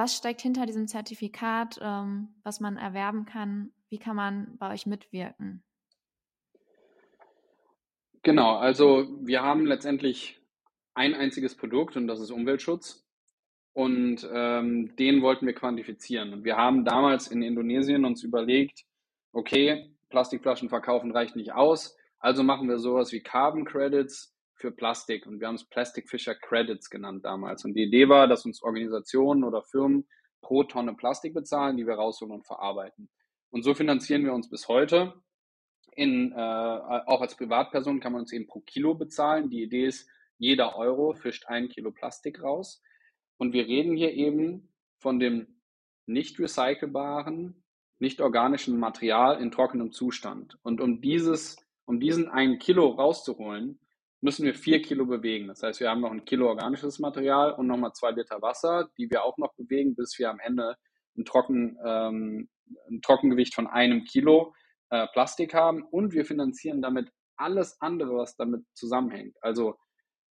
[0.00, 3.70] Was steckt hinter diesem Zertifikat, ähm, was man erwerben kann?
[3.90, 5.62] Wie kann man bei euch mitwirken?
[8.22, 10.40] Genau, also wir haben letztendlich
[10.94, 13.06] ein einziges Produkt und das ist Umweltschutz.
[13.74, 16.32] Und ähm, den wollten wir quantifizieren.
[16.32, 18.86] Und wir haben damals in Indonesien uns überlegt,
[19.34, 25.26] okay, Plastikflaschen verkaufen reicht nicht aus, also machen wir sowas wie Carbon Credits für Plastik.
[25.26, 27.64] Und wir haben es Plastic Fisher Credits genannt damals.
[27.64, 30.06] Und die Idee war, dass uns Organisationen oder Firmen
[30.42, 33.08] pro Tonne Plastik bezahlen, die wir rausholen und verarbeiten.
[33.50, 35.14] Und so finanzieren wir uns bis heute.
[35.92, 39.50] In, äh, auch als Privatperson kann man uns eben pro Kilo bezahlen.
[39.50, 42.82] Die Idee ist, jeder Euro fischt ein Kilo Plastik raus.
[43.38, 45.60] Und wir reden hier eben von dem
[46.06, 47.62] nicht recycelbaren,
[47.98, 50.58] nicht organischen Material in trockenem Zustand.
[50.62, 53.78] Und um dieses, um diesen einen Kilo rauszuholen,
[54.20, 55.48] müssen wir vier Kilo bewegen.
[55.48, 59.10] Das heißt, wir haben noch ein Kilo organisches Material und nochmal zwei Liter Wasser, die
[59.10, 60.76] wir auch noch bewegen, bis wir am Ende
[61.16, 62.48] ein, Trocken, ähm,
[62.88, 64.54] ein Trockengewicht von einem Kilo
[64.90, 65.82] äh, Plastik haben.
[65.82, 69.36] Und wir finanzieren damit alles andere, was damit zusammenhängt.
[69.40, 69.76] Also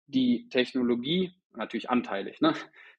[0.06, 2.54] die Technologie, natürlich anteilig, ne?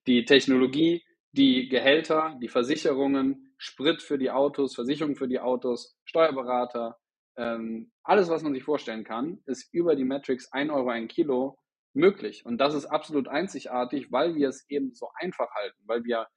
[0.08, 6.98] die Technologie, die Gehälter, die Versicherungen, Sprit für die Autos, Versicherung für die Autos, Steuerberater,
[7.38, 11.58] ähm, alles, was man sich vorstellen kann, ist über die Matrix 1 Euro ein Kilo
[11.94, 12.46] möglich.
[12.46, 16.28] Und das ist absolut einzigartig, weil wir es eben so einfach halten, weil wir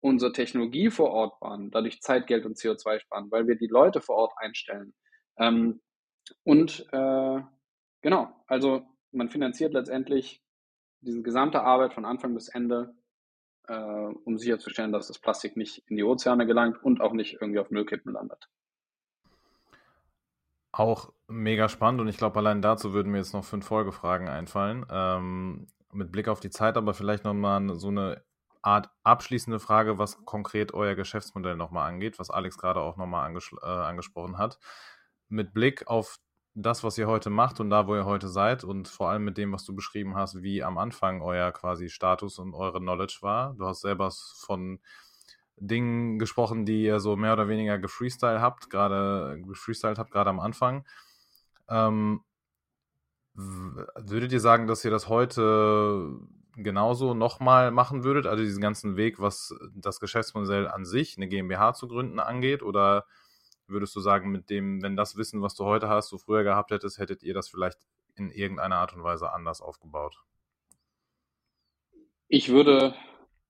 [0.00, 4.00] unsere Technologie vor Ort bauen, dadurch Zeit, Geld und CO2 sparen, weil wir die Leute
[4.00, 4.94] vor Ort einstellen.
[5.38, 5.80] Ähm,
[6.44, 7.40] und äh,
[8.02, 10.42] genau, also man finanziert letztendlich
[11.00, 12.94] diese gesamte Arbeit von Anfang bis Ende,
[13.68, 17.58] äh, um sicherzustellen, dass das Plastik nicht in die Ozeane gelangt und auch nicht irgendwie
[17.58, 18.48] auf Müllkippen landet.
[20.76, 24.84] Auch mega spannend und ich glaube, allein dazu würden mir jetzt noch fünf Folgefragen einfallen.
[24.90, 28.22] Ähm, mit Blick auf die Zeit, aber vielleicht nochmal so eine
[28.60, 33.50] Art abschließende Frage, was konkret euer Geschäftsmodell nochmal angeht, was Alex gerade auch nochmal anges
[33.62, 34.58] äh, angesprochen hat.
[35.30, 36.18] Mit Blick auf
[36.52, 39.38] das, was ihr heute macht und da, wo ihr heute seid und vor allem mit
[39.38, 43.54] dem, was du beschrieben hast, wie am Anfang euer quasi Status und eure Knowledge war.
[43.54, 44.80] Du hast selber von
[45.56, 50.40] Dingen gesprochen, die ihr so mehr oder weniger gefreestyle habt, gerade gefreestylt habt, gerade am
[50.40, 50.84] Anfang.
[51.68, 52.22] Ähm,
[53.34, 56.18] würdet ihr sagen, dass ihr das heute
[56.56, 61.74] genauso nochmal machen würdet, also diesen ganzen Weg, was das Geschäftsmodell an sich, eine GmbH
[61.74, 62.62] zu gründen, angeht?
[62.62, 63.04] Oder
[63.66, 66.70] würdest du sagen, mit dem, wenn das Wissen, was du heute hast, du früher gehabt
[66.70, 67.78] hättest, hättet ihr das vielleicht
[68.14, 70.22] in irgendeiner Art und Weise anders aufgebaut?
[72.28, 72.94] Ich würde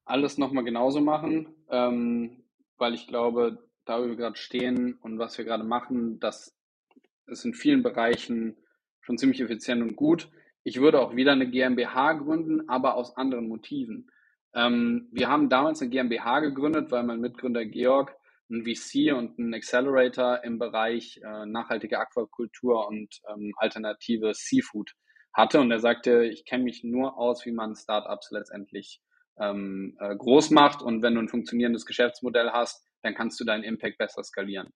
[0.07, 2.45] alles nochmal genauso machen, ähm,
[2.79, 6.57] weil ich glaube, da wo wir gerade stehen und was wir gerade machen, das
[7.27, 8.57] ist in vielen Bereichen
[9.01, 10.31] schon ziemlich effizient und gut.
[10.63, 14.11] Ich würde auch wieder eine GmbH gründen, aber aus anderen Motiven.
[14.55, 18.17] Ähm, wir haben damals eine GmbH gegründet, weil mein Mitgründer Georg
[18.49, 24.93] ein VC und ein Accelerator im Bereich äh, nachhaltige Aquakultur und ähm, alternative Seafood
[25.33, 25.61] hatte.
[25.61, 29.01] Und er sagte, ich kenne mich nur aus, wie man Startups letztendlich
[29.39, 30.83] ähm, äh, groß macht.
[30.83, 34.71] Und wenn du ein funktionierendes Geschäftsmodell hast, dann kannst du deinen Impact besser skalieren.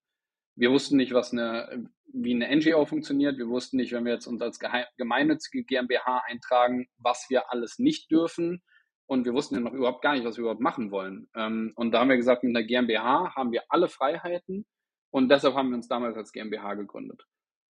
[0.56, 3.38] Wir wussten nicht, was eine, wie eine NGO funktioniert.
[3.38, 4.58] Wir wussten nicht, wenn wir jetzt uns als
[4.96, 8.62] gemeinnützige GmbH eintragen, was wir alles nicht dürfen
[9.10, 11.28] und wir wussten ja noch überhaupt gar nicht, was wir überhaupt machen wollen.
[11.34, 14.66] Ähm, und da haben wir gesagt, mit einer GmbH haben wir alle Freiheiten
[15.10, 17.26] und deshalb haben wir uns damals als GmbH gegründet.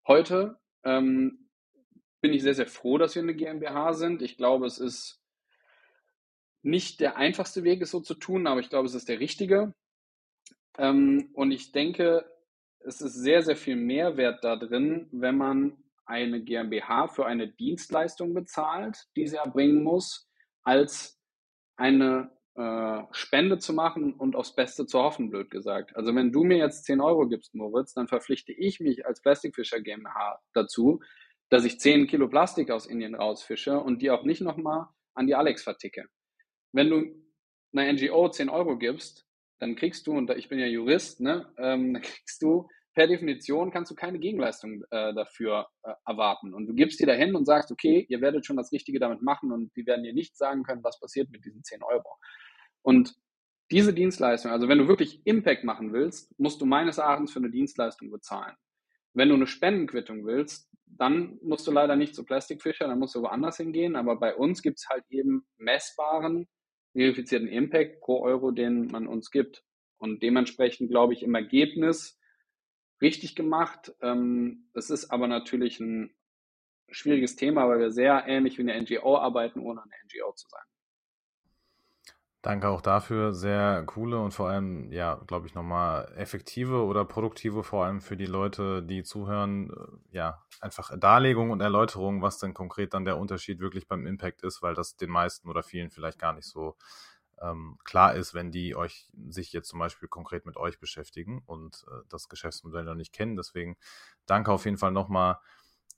[0.06, 1.48] Heute ähm,
[2.20, 4.22] bin ich sehr, sehr froh, dass wir eine GmbH sind.
[4.22, 5.23] Ich glaube, es ist
[6.64, 9.74] nicht der einfachste Weg, es so zu tun, aber ich glaube, es ist der richtige.
[10.78, 12.24] Ähm, und ich denke,
[12.80, 18.34] es ist sehr, sehr viel Mehrwert da drin, wenn man eine GmbH für eine Dienstleistung
[18.34, 20.28] bezahlt, die sie erbringen muss,
[20.62, 21.18] als
[21.76, 25.96] eine äh, Spende zu machen und aufs Beste zu hoffen, blöd gesagt.
[25.96, 29.80] Also wenn du mir jetzt 10 Euro gibst, Moritz, dann verpflichte ich mich als Plastikfischer
[29.80, 31.00] GmbH dazu,
[31.48, 35.34] dass ich 10 Kilo Plastik aus Indien rausfische und die auch nicht nochmal an die
[35.34, 36.06] Alex verticke.
[36.74, 37.24] Wenn du
[37.72, 39.26] einer NGO 10 Euro gibst,
[39.60, 43.72] dann kriegst du, und ich bin ja Jurist, ne, ähm, dann kriegst du per Definition
[43.72, 46.54] kannst du keine Gegenleistung äh, dafür äh, erwarten.
[46.54, 49.52] Und du gibst dir dahin und sagst, okay, ihr werdet schon das Richtige damit machen
[49.52, 52.08] und die werden dir nicht sagen können, was passiert mit diesen 10 Euro.
[52.82, 53.14] Und
[53.70, 57.50] diese Dienstleistung, also wenn du wirklich Impact machen willst, musst du meines Erachtens für eine
[57.50, 58.54] Dienstleistung bezahlen.
[59.12, 63.14] Wenn du eine Spendenquittung willst, dann musst du leider nicht zu Plastic Fisher, dann musst
[63.14, 63.96] du woanders hingehen.
[63.96, 66.46] Aber bei uns gibt es halt eben messbaren,
[66.94, 69.64] verifizierten Impact pro Euro, den man uns gibt.
[69.98, 72.18] Und dementsprechend glaube ich im Ergebnis,
[73.00, 73.92] richtig gemacht.
[74.00, 76.14] Ähm, es ist aber natürlich ein
[76.88, 80.62] schwieriges Thema, weil wir sehr ähnlich wie eine NGO arbeiten, ohne eine NGO zu sein.
[82.44, 83.32] Danke auch dafür.
[83.32, 88.18] Sehr coole und vor allem, ja, glaube ich, nochmal effektive oder produktive, vor allem für
[88.18, 93.16] die Leute, die zuhören, äh, ja, einfach Darlegung und Erläuterung, was denn konkret dann der
[93.16, 96.76] Unterschied wirklich beim Impact ist, weil das den meisten oder vielen vielleicht gar nicht so
[97.40, 101.86] ähm, klar ist, wenn die euch sich jetzt zum Beispiel konkret mit euch beschäftigen und
[101.88, 103.36] äh, das Geschäftsmodell noch nicht kennen.
[103.36, 103.78] Deswegen
[104.26, 105.38] danke auf jeden Fall nochmal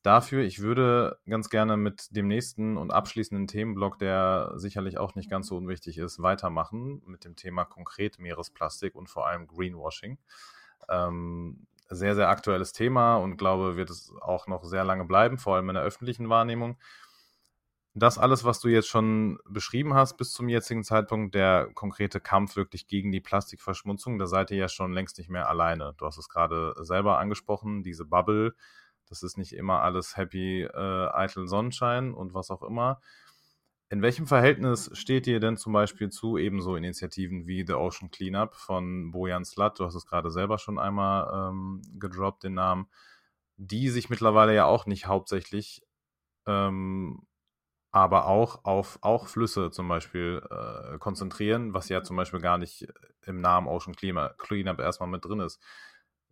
[0.07, 0.45] dafür.
[0.45, 5.49] Ich würde ganz gerne mit dem nächsten und abschließenden Themenblock, der sicherlich auch nicht ganz
[5.49, 10.19] so unwichtig ist, weitermachen mit dem Thema konkret Meeresplastik und vor allem Greenwashing.
[10.89, 15.57] Ähm, sehr, sehr aktuelles Thema und glaube, wird es auch noch sehr lange bleiben, vor
[15.57, 16.79] allem in der öffentlichen Wahrnehmung.
[17.95, 22.55] Das alles, was du jetzt schon beschrieben hast bis zum jetzigen Zeitpunkt, der konkrete Kampf
[22.55, 25.95] wirklich gegen die Plastikverschmutzung, da seid ihr ja schon längst nicht mehr alleine.
[25.97, 28.55] Du hast es gerade selber angesprochen, diese Bubble,
[29.09, 33.01] das ist nicht immer alles happy, äh, eitel Sonnenschein und was auch immer.
[33.89, 38.57] In welchem Verhältnis steht ihr denn zum Beispiel zu ebenso Initiativen wie The Ocean Cleanup
[38.57, 39.79] von Bojan Slat?
[39.79, 42.89] Du hast es gerade selber schon einmal ähm, gedroppt, den Namen,
[43.57, 45.83] die sich mittlerweile ja auch nicht hauptsächlich,
[46.47, 47.27] ähm,
[47.93, 52.89] aber auch auf auch Flüsse zum Beispiel äh, konzentrieren, was ja zum Beispiel gar nicht
[53.25, 55.63] im Namen Ocean Cleanup erstmal mit drin ist.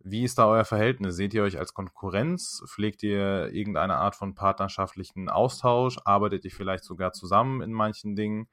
[0.07, 1.15] Wie ist da euer Verhältnis?
[1.15, 2.61] Seht ihr euch als Konkurrenz?
[2.67, 5.97] Pflegt ihr irgendeine Art von partnerschaftlichen Austausch?
[6.05, 8.47] Arbeitet ihr vielleicht sogar zusammen in manchen Dingen?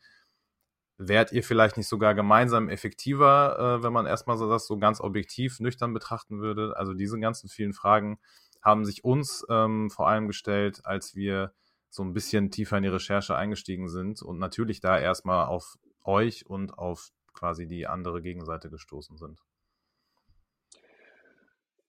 [0.97, 4.99] Wärt ihr vielleicht nicht sogar gemeinsam effektiver, äh, wenn man erstmal so das so ganz
[5.03, 6.75] objektiv nüchtern betrachten würde?
[6.79, 8.19] Also diese ganzen vielen Fragen
[8.63, 11.53] haben sich uns ähm, vor allem gestellt, als wir
[11.91, 16.47] so ein bisschen tiefer in die Recherche eingestiegen sind und natürlich da erstmal auf euch
[16.47, 19.39] und auf quasi die andere Gegenseite gestoßen sind.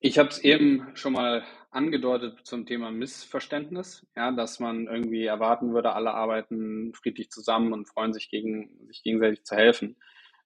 [0.05, 5.73] Ich habe es eben schon mal angedeutet zum Thema Missverständnis, ja, dass man irgendwie erwarten
[5.73, 9.95] würde, alle arbeiten friedlich zusammen und freuen sich, gegen, sich gegenseitig zu helfen.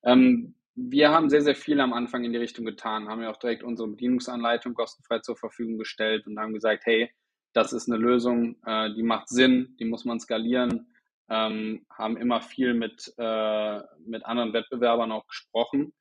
[0.04, 3.38] Ähm, wir haben sehr, sehr viel am Anfang in die Richtung getan, haben ja auch
[3.38, 7.10] direkt unsere Bedienungsanleitung kostenfrei zur Verfügung gestellt und haben gesagt, hey,
[7.54, 10.94] das ist eine Lösung, äh, die macht Sinn, die muss man skalieren,
[11.32, 15.94] ähm, haben immer viel mit, äh, mit anderen Wettbewerbern auch gesprochen.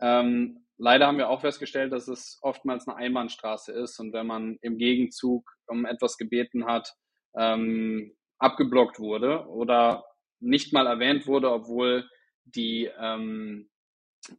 [0.00, 4.58] Ähm, leider haben wir auch festgestellt, dass es oftmals eine Einbahnstraße ist und wenn man
[4.62, 6.94] im Gegenzug um etwas gebeten hat,
[7.36, 10.04] ähm, abgeblockt wurde oder
[10.40, 12.08] nicht mal erwähnt wurde, obwohl
[12.44, 13.68] die, ähm,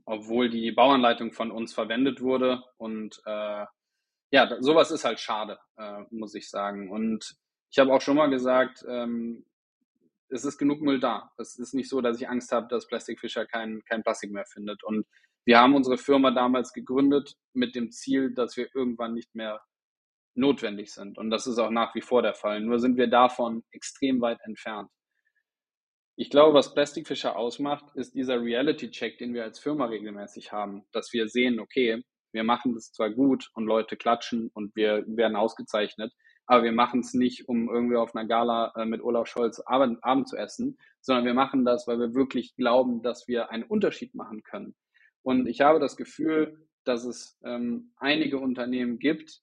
[0.05, 2.63] obwohl die Bauanleitung von uns verwendet wurde.
[2.77, 3.65] Und äh,
[4.31, 6.89] ja, sowas ist halt schade, äh, muss ich sagen.
[6.89, 7.35] Und
[7.71, 9.45] ich habe auch schon mal gesagt, ähm,
[10.29, 11.31] es ist genug Müll da.
[11.37, 14.45] Es ist nicht so, dass ich Angst habe, dass Plastic Fisher kein, kein Plastik mehr
[14.45, 14.83] findet.
[14.83, 15.05] Und
[15.49, 19.59] wir haben unsere Firma damals gegründet mit dem Ziel, dass wir irgendwann nicht mehr
[20.35, 21.17] notwendig sind.
[21.17, 22.61] Und das ist auch nach wie vor der Fall.
[22.61, 24.91] Nur sind wir davon extrem weit entfernt.
[26.15, 30.85] Ich glaube, was Plastic Fisher ausmacht, ist dieser Reality-Check, den wir als Firma regelmäßig haben,
[30.91, 35.35] dass wir sehen, okay, wir machen das zwar gut und Leute klatschen und wir werden
[35.35, 36.13] ausgezeichnet,
[36.45, 40.03] aber wir machen es nicht, um irgendwie auf einer Gala äh, mit Olaf Scholz Abend,
[40.03, 44.13] Abend zu essen, sondern wir machen das, weil wir wirklich glauben, dass wir einen Unterschied
[44.13, 44.75] machen können.
[45.23, 49.41] Und ich habe das Gefühl, dass es ähm, einige Unternehmen gibt,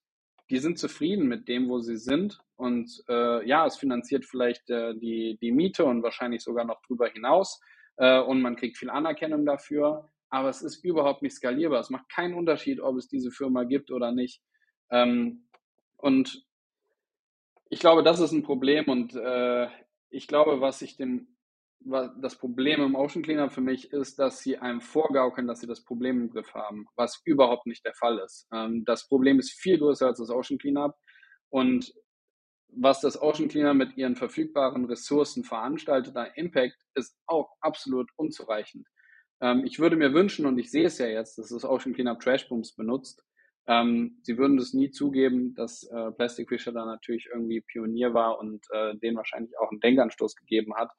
[0.50, 2.38] die sind zufrieden mit dem, wo sie sind.
[2.56, 7.08] Und äh, ja, es finanziert vielleicht äh, die, die Miete und wahrscheinlich sogar noch drüber
[7.08, 7.60] hinaus.
[7.96, 10.08] Äh, und man kriegt viel Anerkennung dafür.
[10.28, 11.80] Aber es ist überhaupt nicht skalierbar.
[11.80, 14.42] Es macht keinen Unterschied, ob es diese Firma gibt oder nicht.
[14.90, 15.48] Ähm,
[15.96, 16.46] und
[17.68, 19.68] ich glaube, das ist ein Problem und äh,
[20.08, 21.35] ich glaube, was ich dem,
[22.20, 25.84] das Problem im Ocean Cleanup für mich ist, dass sie einem vorgaukeln, dass sie das
[25.84, 28.48] Problem im Griff haben, was überhaupt nicht der Fall ist.
[28.52, 30.94] Ähm, das Problem ist viel größer als das Ocean Cleanup
[31.48, 31.92] und
[32.68, 38.86] was das Ocean Cleanup mit ihren verfügbaren Ressourcen veranstaltet, ein Impact ist auch absolut unzureichend.
[39.40, 42.20] Ähm, ich würde mir wünschen, und ich sehe es ja jetzt, dass das Ocean Cleanup
[42.20, 43.22] Trash Booms benutzt,
[43.68, 48.38] ähm, sie würden das nie zugeben, dass äh, Plastic Fisher da natürlich irgendwie Pionier war
[48.38, 50.90] und äh, denen wahrscheinlich auch einen Denkanstoß gegeben hat.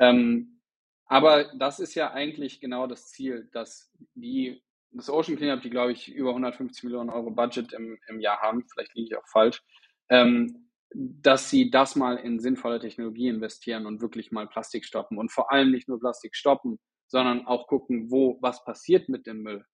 [0.00, 0.60] Ähm,
[1.06, 5.92] aber das ist ja eigentlich genau das Ziel, dass die, das Ocean Cleanup, die glaube
[5.92, 9.62] ich über 150 Millionen Euro Budget im, im Jahr haben, vielleicht liege ich auch falsch,
[10.08, 15.30] ähm, dass sie das mal in sinnvolle Technologie investieren und wirklich mal Plastik stoppen und
[15.30, 19.64] vor allem nicht nur Plastik stoppen, sondern auch gucken, wo, was passiert mit dem Müll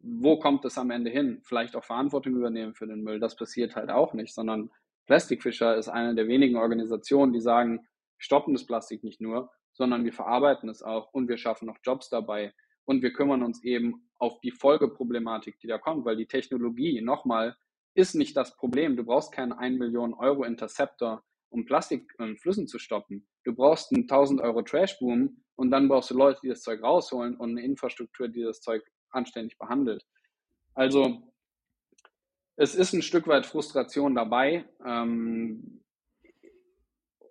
[0.00, 1.40] wo kommt es am Ende hin?
[1.42, 3.18] Vielleicht auch Verantwortung übernehmen für den Müll.
[3.18, 4.70] Das passiert halt auch nicht, sondern
[5.06, 7.86] Plastic Fisher ist eine der wenigen Organisationen, die sagen,
[8.18, 12.08] stoppen das Plastik nicht nur, sondern wir verarbeiten es auch und wir schaffen noch Jobs
[12.08, 12.54] dabei
[12.84, 17.56] und wir kümmern uns eben auf die Folgeproblematik, die da kommt, weil die Technologie nochmal
[17.94, 18.96] ist nicht das Problem.
[18.96, 23.26] Du brauchst keinen 1 Million Euro Interceptor, um Plastik in Flüssen zu stoppen.
[23.44, 27.36] Du brauchst einen 1000 Euro Trashboom und dann brauchst du Leute, die das Zeug rausholen
[27.36, 30.04] und eine Infrastruktur, die das Zeug anständig behandelt.
[30.74, 31.32] Also
[32.56, 34.66] es ist ein Stück weit Frustration dabei.
[34.84, 35.82] Ähm,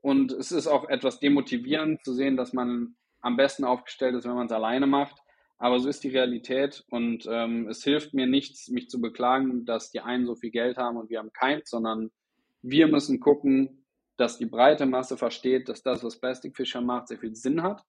[0.06, 4.36] und es ist auch etwas demotivierend zu sehen, dass man am besten aufgestellt ist, wenn
[4.36, 5.18] man es alleine macht.
[5.58, 9.90] Aber so ist die Realität und ähm, es hilft mir nichts, mich zu beklagen, dass
[9.90, 12.12] die einen so viel Geld haben und wir haben keins, sondern
[12.62, 13.84] wir müssen gucken,
[14.16, 17.82] dass die breite Masse versteht, dass das, was Plastic Fisher macht, sehr viel Sinn hat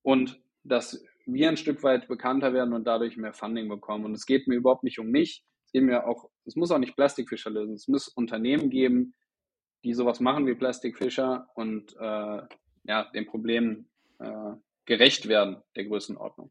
[0.00, 4.06] und dass wir ein Stück weit bekannter werden und dadurch mehr Funding bekommen.
[4.06, 6.78] Und es geht mir überhaupt nicht um mich, es geht mir auch, es muss auch
[6.78, 9.12] nicht Plastic Fisher lösen, es muss Unternehmen geben,
[9.84, 12.42] die sowas machen wie Plastic Fisher und äh,
[12.84, 13.86] ja, dem Problem
[14.18, 14.52] äh,
[14.84, 16.50] gerecht werden, der Größenordnung.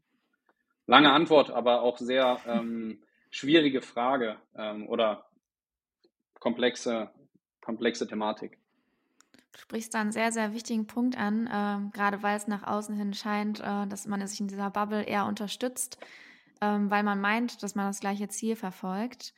[0.86, 5.26] Lange Antwort, aber auch sehr ähm, schwierige Frage ähm, oder
[6.38, 7.10] komplexe,
[7.60, 8.58] komplexe Thematik.
[9.52, 12.96] Du sprichst da einen sehr, sehr wichtigen Punkt an, äh, gerade weil es nach außen
[12.96, 15.98] hin scheint, äh, dass man sich in dieser Bubble eher unterstützt,
[16.60, 19.34] äh, weil man meint, dass man das gleiche Ziel verfolgt.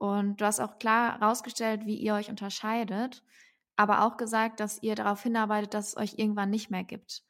[0.00, 3.22] Und du hast auch klar herausgestellt, wie ihr euch unterscheidet,
[3.76, 7.22] aber auch gesagt, dass ihr darauf hinarbeitet, dass es euch irgendwann nicht mehr gibt.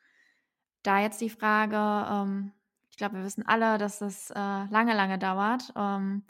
[0.82, 2.52] Da jetzt die Frage, ähm,
[3.00, 5.72] glaube, wir wissen alle, dass das äh, lange, lange dauert.
[5.74, 6.22] Ähm,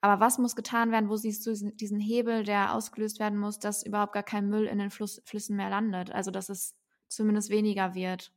[0.00, 1.08] aber was muss getan werden?
[1.08, 4.78] Wo siehst du diesen Hebel, der ausgelöst werden muss, dass überhaupt gar kein Müll in
[4.78, 6.10] den Fluss, Flüssen mehr landet?
[6.10, 6.76] Also, dass es
[7.08, 8.32] zumindest weniger wird?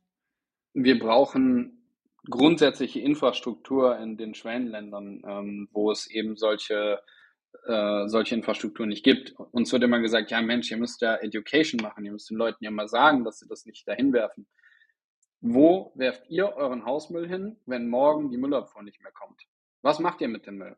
[0.74, 1.82] Wir brauchen
[2.28, 7.00] grundsätzliche Infrastruktur in den Schwellenländern, ähm, wo es eben solche,
[7.66, 9.34] äh, solche Infrastruktur nicht gibt.
[9.52, 12.64] Uns wird immer gesagt, ja Mensch, ihr müsst ja Education machen, ihr müsst den Leuten
[12.64, 14.46] ja mal sagen, dass sie das nicht dahin werfen.
[15.40, 19.42] Wo werft ihr euren Hausmüll hin, wenn morgen die Müllabfuhr nicht mehr kommt?
[19.82, 20.76] Was macht ihr mit dem Müll?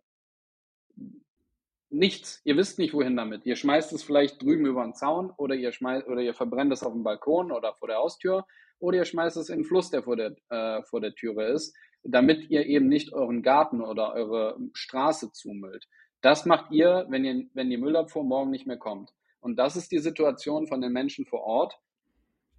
[1.91, 2.41] Nichts.
[2.45, 3.47] Ihr wisst nicht, wohin damit.
[3.47, 6.83] Ihr schmeißt es vielleicht drüben über den Zaun oder ihr schmeißt oder ihr verbrennt es
[6.83, 8.47] auf dem Balkon oder vor der Haustür
[8.79, 11.77] oder ihr schmeißt es in den Fluss, der vor der, äh, vor der Türe ist,
[12.03, 15.87] damit ihr eben nicht euren Garten oder eure Straße zumüllt.
[16.25, 19.13] Das macht ihr, wenn, ihr, wenn die Müllabfuhr morgen nicht mehr kommt.
[19.41, 21.79] Und das ist die Situation von den Menschen vor Ort,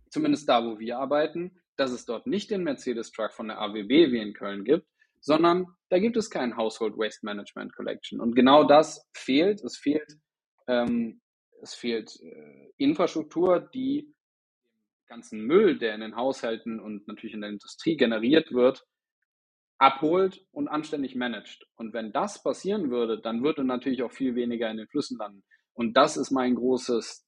[0.09, 4.19] zumindest da, wo wir arbeiten dass es dort nicht den Mercedes-Truck von der AWB wie
[4.19, 4.87] in Köln gibt,
[5.19, 8.19] sondern da gibt es kein Household Waste Management Collection.
[8.19, 9.61] Und genau das fehlt.
[9.63, 10.17] Es fehlt,
[10.67, 11.21] ähm,
[11.61, 14.13] es fehlt äh, Infrastruktur, die
[15.07, 18.85] ganzen Müll, der in den Haushalten und natürlich in der Industrie generiert wird,
[19.77, 21.67] abholt und anständig managt.
[21.75, 25.43] Und wenn das passieren würde, dann würde natürlich auch viel weniger in den Flüssen landen.
[25.73, 27.27] Und das ist mein großes,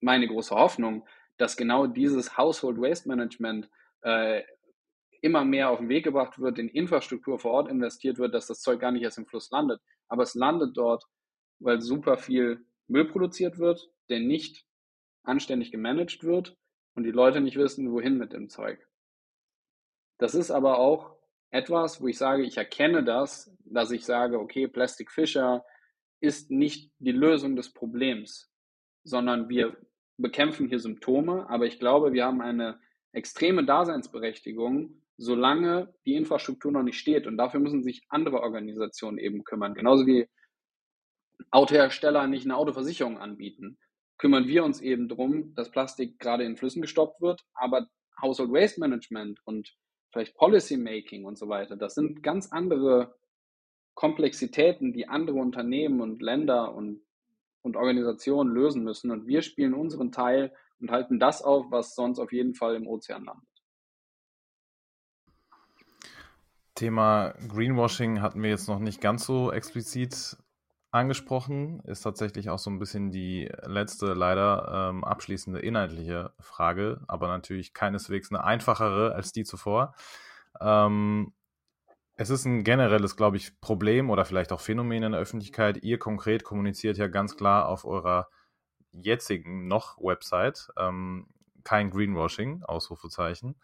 [0.00, 3.68] meine große Hoffnung, dass genau dieses Household Waste Management
[4.02, 4.42] äh,
[5.20, 8.60] immer mehr auf den Weg gebracht wird, in Infrastruktur vor Ort investiert wird, dass das
[8.60, 9.80] Zeug gar nicht erst im Fluss landet.
[10.08, 11.04] Aber es landet dort,
[11.60, 14.66] weil super viel Müll produziert wird, der nicht
[15.22, 16.56] anständig gemanagt wird
[16.94, 18.86] und die Leute nicht wissen, wohin mit dem Zeug.
[20.18, 21.16] Das ist aber auch
[21.54, 25.64] etwas, wo ich sage, ich erkenne das, dass ich sage, okay, Plastic Fisher
[26.20, 28.52] ist nicht die Lösung des Problems,
[29.04, 29.76] sondern wir
[30.16, 32.80] bekämpfen hier Symptome, aber ich glaube, wir haben eine
[33.12, 37.28] extreme Daseinsberechtigung, solange die Infrastruktur noch nicht steht.
[37.28, 39.74] Und dafür müssen sich andere Organisationen eben kümmern.
[39.74, 40.28] Genauso wie
[41.52, 43.78] Autohersteller nicht eine Autoversicherung anbieten,
[44.18, 47.86] kümmern wir uns eben darum, dass Plastik gerade in Flüssen gestoppt wird, aber
[48.20, 49.72] Household Waste Management und
[50.14, 53.14] vielleicht Policy Making und so weiter, das sind ganz andere
[53.94, 57.02] Komplexitäten, die andere Unternehmen und Länder und,
[57.62, 59.10] und Organisationen lösen müssen.
[59.10, 62.86] Und wir spielen unseren Teil und halten das auf, was sonst auf jeden Fall im
[62.86, 63.48] Ozean landet.
[66.74, 70.36] Thema Greenwashing hatten wir jetzt noch nicht ganz so explizit
[70.94, 71.80] angesprochen.
[71.80, 77.74] Ist tatsächlich auch so ein bisschen die letzte, leider ähm, abschließende inhaltliche Frage, aber natürlich
[77.74, 79.94] keineswegs eine einfachere als die zuvor.
[80.60, 81.32] Ähm,
[82.16, 85.82] es ist ein generelles, glaube ich, Problem oder vielleicht auch Phänomen in der Öffentlichkeit.
[85.82, 88.28] Ihr konkret kommuniziert ja ganz klar auf eurer
[88.92, 91.26] jetzigen noch Website ähm,
[91.64, 93.56] kein Greenwashing, Ausrufezeichen.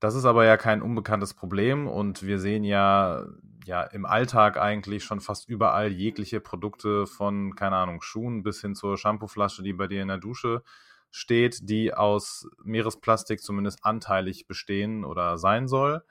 [0.00, 3.24] Das ist aber ja kein unbekanntes Problem und wir sehen ja,
[3.68, 8.74] ja im Alltag eigentlich schon fast überall jegliche Produkte von, keine Ahnung, Schuhen bis hin
[8.74, 10.62] zur Shampooflasche, die bei dir in der Dusche
[11.10, 16.02] steht, die aus Meeresplastik zumindest anteilig bestehen oder sein soll.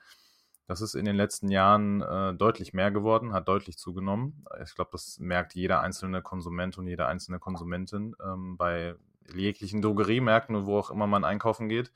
[0.66, 4.44] Das ist in den letzten Jahren äh, deutlich mehr geworden, hat deutlich zugenommen.
[4.62, 8.94] Ich glaube, das merkt jeder einzelne Konsument und jede einzelne Konsumentin ähm, bei
[9.34, 11.90] jeglichen Drogeriemärkten und wo auch immer man einkaufen geht.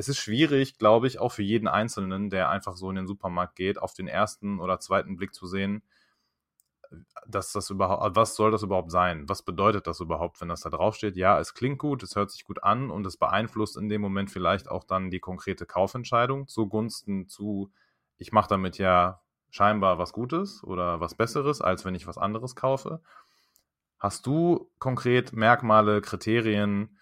[0.00, 3.54] Es ist schwierig, glaube ich, auch für jeden Einzelnen, der einfach so in den Supermarkt
[3.54, 5.82] geht, auf den ersten oder zweiten Blick zu sehen,
[7.26, 9.28] dass das überhaupt, was soll das überhaupt sein?
[9.28, 11.16] Was bedeutet das überhaupt, wenn das da draufsteht?
[11.16, 14.30] Ja, es klingt gut, es hört sich gut an und es beeinflusst in dem Moment
[14.30, 17.70] vielleicht auch dann die konkrete Kaufentscheidung zugunsten zu,
[18.16, 19.20] ich mache damit ja
[19.50, 23.02] scheinbar was Gutes oder was Besseres, als wenn ich was anderes kaufe.
[23.98, 26.98] Hast du konkret Merkmale, Kriterien,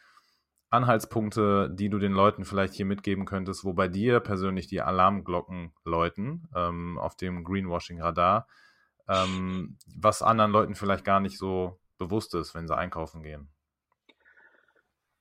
[0.70, 5.72] Anhaltspunkte, die du den Leuten vielleicht hier mitgeben könntest, wo bei dir persönlich die Alarmglocken
[5.84, 8.46] läuten ähm, auf dem Greenwashing-Radar,
[9.08, 13.48] ähm, was anderen Leuten vielleicht gar nicht so bewusst ist, wenn sie einkaufen gehen?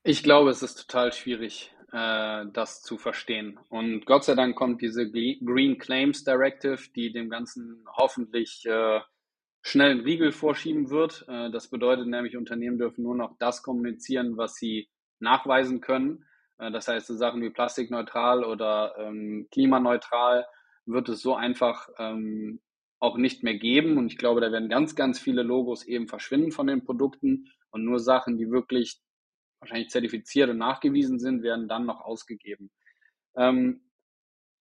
[0.04, 3.60] Ich glaube, es ist total schwierig, äh, das zu verstehen.
[3.70, 9.00] Und Gott sei Dank kommt diese Green Claims Directive, die dem Ganzen hoffentlich äh,
[9.62, 11.26] schnell einen Riegel vorschieben wird.
[11.28, 14.90] Äh, das bedeutet nämlich, Unternehmen dürfen nur noch das kommunizieren, was sie
[15.20, 16.26] nachweisen können.
[16.58, 20.46] Äh, das heißt, so Sachen wie plastikneutral oder ähm, klimaneutral
[20.86, 22.62] wird es so einfach ähm,
[23.00, 23.98] auch nicht mehr geben.
[23.98, 27.84] Und ich glaube, da werden ganz, ganz viele Logos eben verschwinden von den Produkten und
[27.84, 29.02] nur Sachen, die wirklich
[29.60, 32.72] wahrscheinlich zertifiziert und nachgewiesen sind, werden dann noch ausgegeben.
[33.36, 33.82] Ähm,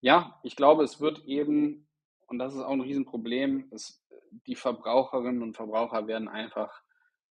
[0.00, 1.88] ja, ich glaube, es wird eben,
[2.26, 4.04] und das ist auch ein Riesenproblem, es,
[4.46, 6.82] die Verbraucherinnen und Verbraucher werden einfach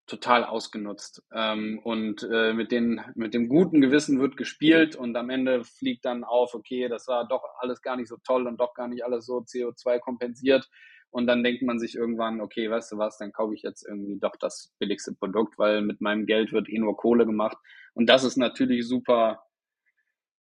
[0.07, 1.23] total ausgenutzt.
[1.33, 6.05] Ähm, und äh, mit, den, mit dem guten Gewissen wird gespielt und am Ende fliegt
[6.05, 9.05] dann auf, okay, das war doch alles gar nicht so toll und doch gar nicht
[9.05, 10.69] alles so CO2 kompensiert.
[11.11, 14.19] Und dann denkt man sich irgendwann, okay, weißt du was, dann kaufe ich jetzt irgendwie
[14.19, 17.57] doch das billigste Produkt, weil mit meinem Geld wird eh nur Kohle gemacht.
[17.95, 19.45] Und das ist natürlich super,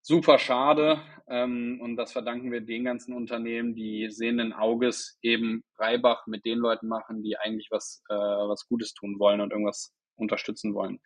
[0.05, 1.01] super schade.
[1.27, 6.59] Ähm, und das verdanken wir den ganzen Unternehmen, die sehenden Auges eben Reibach mit den
[6.59, 11.01] Leuten machen, die eigentlich was, äh, was Gutes tun wollen und irgendwas unterstützen wollen.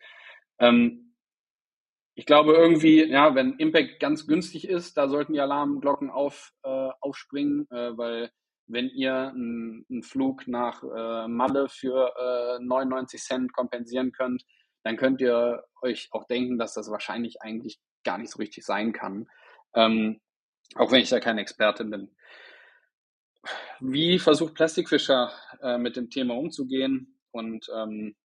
[0.59, 1.15] Ähm,
[2.15, 6.89] ich glaube irgendwie, ja, wenn Impact ganz günstig ist, da sollten die Alarmglocken auf, äh,
[6.99, 8.29] aufspringen, äh, weil
[8.67, 12.13] wenn ihr einen, Flug nach äh, Malle für
[12.59, 14.43] äh, 99 Cent kompensieren könnt,
[14.83, 17.79] dann könnt ihr euch auch denken, dass das wahrscheinlich eigentlich
[18.09, 19.29] gar nicht so richtig sein kann.
[19.75, 20.19] Ähm,
[20.75, 22.09] auch wenn ich da kein Experte bin.
[23.79, 25.31] Wie versucht Plastikfischer
[25.61, 27.19] äh, mit dem Thema umzugehen?
[27.31, 28.15] Und ähm,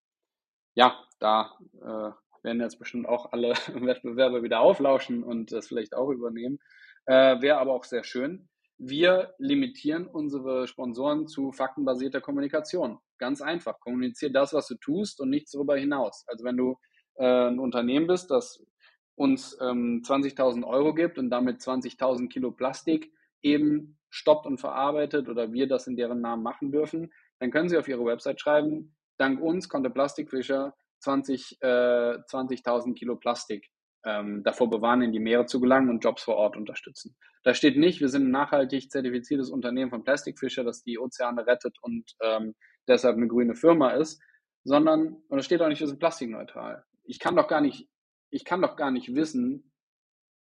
[0.75, 2.11] ja, da äh,
[2.43, 6.59] werden jetzt bestimmt auch alle Wettbewerber wieder auflauschen und das vielleicht auch übernehmen.
[7.05, 8.49] Äh, Wäre aber auch sehr schön.
[8.79, 12.99] Wir limitieren unsere Sponsoren zu faktenbasierter Kommunikation.
[13.19, 13.79] Ganz einfach.
[13.81, 16.25] Kommuniziere das, was du tust und nichts darüber hinaus.
[16.27, 16.79] Also wenn du
[17.17, 18.65] äh, ein Unternehmen bist, das
[19.17, 23.13] uns ähm, 20.000 Euro gibt und damit 20.000 Kilo Plastik
[23.43, 27.77] eben stoppt und verarbeitet oder wir das in deren Namen machen dürfen, dann können Sie
[27.77, 33.69] auf Ihre Website schreiben, dank uns konnte Plastikfischer 20, äh, 20.000 Kilo Plastik
[34.05, 37.17] ähm, davor bewahren, in die Meere zu gelangen und Jobs vor Ort unterstützen.
[37.43, 41.77] Da steht nicht, wir sind ein nachhaltig zertifiziertes Unternehmen von Plastikfischer, das die Ozeane rettet
[41.83, 42.55] und ähm,
[42.89, 44.23] deshalb eine grüne Firma ist,
[44.65, 46.85] sondern, und da steht auch nicht, wir sind plastikneutral.
[47.05, 47.89] Ich kann doch gar nicht,
[48.35, 49.71] ich kann doch gar nicht wissen,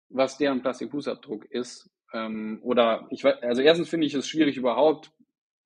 [0.09, 1.89] was deren Plastikfußabdruck ist.
[2.13, 5.13] Ähm, oder ich also erstens finde ich es schwierig überhaupt,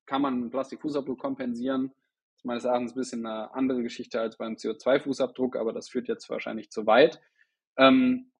[0.05, 1.87] kann man einen Plastikfußabdruck kompensieren?
[1.87, 6.07] Das ist meines Erachtens ein bisschen eine andere Geschichte als beim CO2-Fußabdruck, aber das führt
[6.07, 7.19] jetzt wahrscheinlich zu weit.
[7.77, 8.31] Ähm,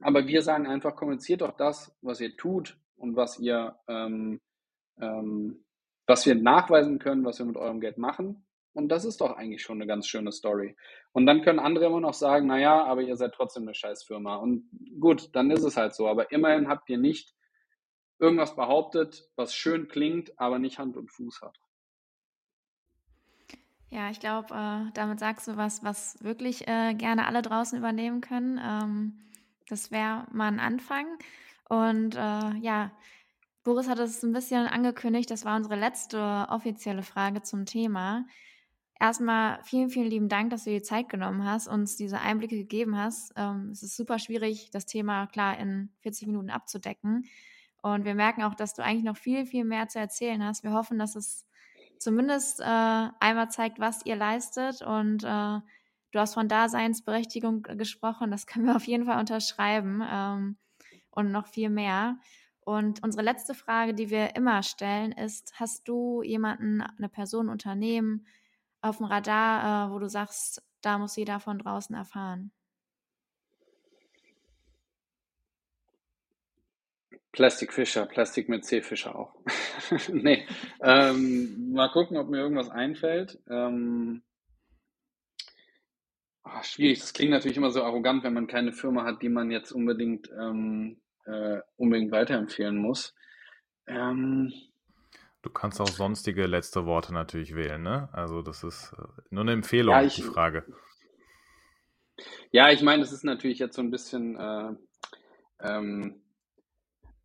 [0.00, 4.40] aber wir sagen einfach, kommuniziert doch das, was ihr tut und was ihr, ähm,
[5.00, 5.64] ähm,
[6.06, 8.44] was wir nachweisen können, was wir mit eurem Geld machen.
[8.72, 10.76] Und das ist doch eigentlich schon eine ganz schöne Story.
[11.12, 14.36] Und dann können andere immer noch sagen, naja, aber ihr seid trotzdem eine Scheißfirma.
[14.36, 14.68] Und
[15.00, 16.06] gut, dann ist es halt so.
[16.06, 17.34] Aber immerhin habt ihr nicht
[18.18, 21.58] irgendwas behauptet, was schön klingt, aber nicht Hand und Fuß hat.
[23.88, 28.20] Ja, ich glaube, äh, damit sagst du was, was wirklich äh, gerne alle draußen übernehmen
[28.20, 28.60] können.
[28.62, 29.30] Ähm,
[29.68, 31.06] das wäre mal ein Anfang.
[31.68, 32.92] Und äh, ja,
[33.64, 35.30] Boris hat es ein bisschen angekündigt.
[35.30, 38.26] Das war unsere letzte offizielle Frage zum Thema.
[39.00, 42.98] Erstmal vielen, vielen lieben Dank, dass du dir Zeit genommen hast, uns diese Einblicke gegeben
[42.98, 43.32] hast.
[43.34, 47.24] Ähm, es ist super schwierig, das Thema klar in 40 Minuten abzudecken.
[47.80, 50.64] Und wir merken auch, dass du eigentlich noch viel, viel mehr zu erzählen hast.
[50.64, 51.46] Wir hoffen, dass es
[51.98, 54.82] zumindest äh, einmal zeigt, was ihr leistet.
[54.82, 55.60] Und äh,
[56.12, 58.30] du hast von Daseinsberechtigung gesprochen.
[58.30, 60.58] Das können wir auf jeden Fall unterschreiben ähm,
[61.10, 62.18] und noch viel mehr.
[62.66, 68.26] Und unsere letzte Frage, die wir immer stellen, ist: Hast du jemanden, eine Person, Unternehmen
[68.82, 72.52] auf dem Radar, äh, wo du sagst, da muss jeder von draußen erfahren?
[77.32, 79.36] Plastikfischer, Plastik mit C-Fischer auch.
[80.08, 80.46] nee,
[80.82, 83.38] ähm, mal gucken, ob mir irgendwas einfällt.
[83.48, 84.22] Ähm,
[86.42, 89.50] ach, schwierig, das klingt natürlich immer so arrogant, wenn man keine Firma hat, die man
[89.52, 93.14] jetzt unbedingt ähm, äh, unbedingt weiterempfehlen muss.
[93.86, 94.52] Ähm,
[95.42, 98.08] du kannst auch sonstige letzte Worte natürlich wählen, ne?
[98.12, 100.64] Also das ist äh, nur eine Empfehlung, ja, ich, die Frage.
[102.52, 104.72] Ja, ich meine, es ist natürlich jetzt so ein bisschen, äh,
[105.60, 106.22] ähm,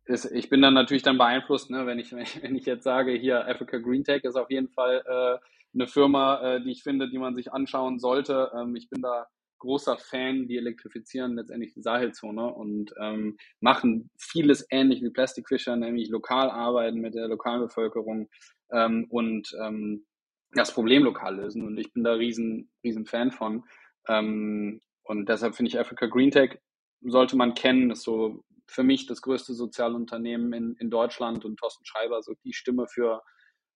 [0.04, 2.12] ist, ich bin dann natürlich dann beeinflusst, ne, wenn ich,
[2.42, 6.40] wenn ich jetzt sage, hier Africa Green Tech ist auf jeden Fall äh, eine Firma,
[6.40, 8.50] äh, die ich finde, die man sich anschauen sollte.
[8.54, 9.26] Ähm, ich bin da
[9.66, 15.76] großer Fan, die elektrifizieren letztendlich die Sahelzone und ähm, machen vieles ähnlich wie Plastic Fisher,
[15.76, 18.28] nämlich lokal arbeiten mit der Lokalbevölkerung
[18.72, 20.06] ähm, und ähm,
[20.52, 21.66] das Problem lokal lösen.
[21.66, 23.64] Und ich bin da riesen, riesen Fan von.
[24.08, 26.58] Ähm, und deshalb finde ich Africa Green Tech
[27.02, 27.90] sollte man kennen.
[27.90, 32.52] Ist so für mich das größte Sozialunternehmen in, in Deutschland und Thorsten Schreiber so die
[32.52, 33.22] Stimme für,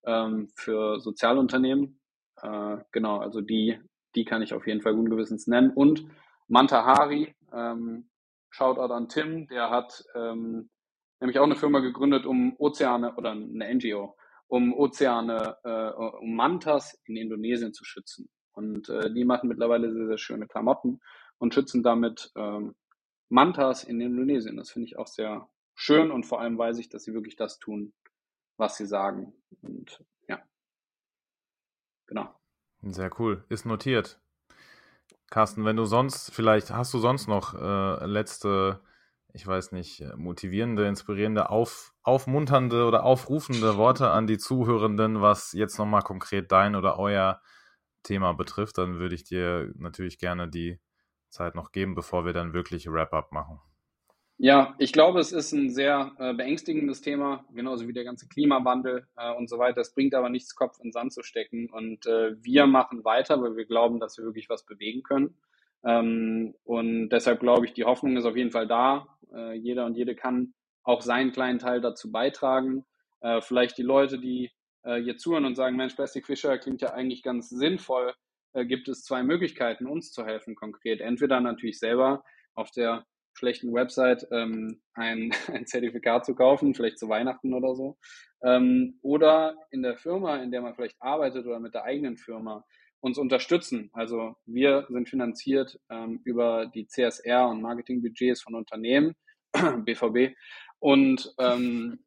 [0.04, 2.00] ähm, für Sozialunternehmen.
[2.42, 3.78] Äh, genau, also die,
[4.14, 5.70] die kann ich auf jeden Fall guten Gewissens nennen.
[5.70, 6.06] Und
[6.48, 8.08] Manta Hari, ähm,
[8.50, 10.70] Shoutout an Tim, der hat ähm,
[11.20, 14.16] nämlich auch eine Firma gegründet, um Ozeane oder eine NGO,
[14.48, 18.28] um Ozeane, äh, um Mantas in Indonesien zu schützen.
[18.52, 21.00] Und äh, die machen mittlerweile sehr, sehr schöne Klamotten
[21.38, 22.74] und schützen damit ähm,
[23.28, 24.56] Mantas in Indonesien.
[24.56, 27.58] Das finde ich auch sehr schön und vor allem weiß ich, dass sie wirklich das
[27.58, 27.92] tun,
[28.56, 29.32] was sie sagen.
[29.62, 30.42] Und ja,
[32.06, 32.39] genau.
[32.82, 33.44] Sehr cool.
[33.48, 34.20] Ist notiert.
[35.30, 38.80] Carsten, wenn du sonst, vielleicht hast du sonst noch äh, letzte,
[39.32, 45.78] ich weiß nicht, motivierende, inspirierende, auf, aufmunternde oder aufrufende Worte an die Zuhörenden, was jetzt
[45.78, 47.40] nochmal konkret dein oder euer
[48.02, 50.80] Thema betrifft, dann würde ich dir natürlich gerne die
[51.28, 53.60] Zeit noch geben, bevor wir dann wirklich Wrap-up machen.
[54.42, 59.06] Ja, ich glaube, es ist ein sehr äh, beängstigendes Thema, genauso wie der ganze Klimawandel
[59.18, 59.82] äh, und so weiter.
[59.82, 61.68] Es bringt aber nichts, Kopf in Sand zu stecken.
[61.68, 65.36] Und äh, wir machen weiter, weil wir glauben, dass wir wirklich was bewegen können.
[65.84, 69.08] Ähm, und deshalb glaube ich, die Hoffnung ist auf jeden Fall da.
[69.30, 72.86] Äh, jeder und jede kann auch seinen kleinen Teil dazu beitragen.
[73.20, 74.50] Äh, vielleicht die Leute, die
[74.84, 78.14] äh, hier zuhören und sagen, Mensch, Plastic Fisher klingt ja eigentlich ganz sinnvoll,
[78.54, 81.02] gibt es zwei Möglichkeiten, uns zu helfen konkret.
[81.02, 82.24] Entweder natürlich selber
[82.54, 83.04] auf der
[83.34, 87.98] schlechten Website ähm, ein, ein Zertifikat zu kaufen, vielleicht zu Weihnachten oder so.
[88.42, 92.64] Ähm, oder in der Firma, in der man vielleicht arbeitet oder mit der eigenen Firma
[93.00, 93.90] uns unterstützen.
[93.92, 99.14] Also wir sind finanziert ähm, über die CSR und Marketingbudgets von Unternehmen,
[99.52, 100.34] BVB.
[100.78, 102.00] Und ähm,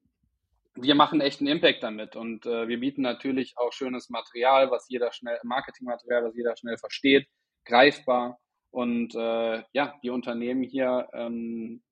[0.76, 4.88] wir machen echt einen Impact damit und äh, wir bieten natürlich auch schönes Material, was
[4.89, 7.28] jeder schnell, Marketingmaterial, was jeder schnell versteht,
[7.63, 8.39] greifbar
[8.74, 11.84] und äh, ja, die Unternehmen hier, ähm,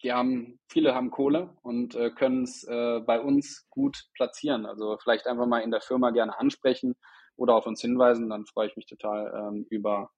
[0.00, 4.64] die haben, viele haben Kohle und äh, können es äh, bei uns gut platzieren.
[4.64, 6.94] Also vielleicht einfach mal in der Firma gerne ansprechen
[7.34, 10.12] oder auf uns hinweisen, dann freue ich mich total ähm, über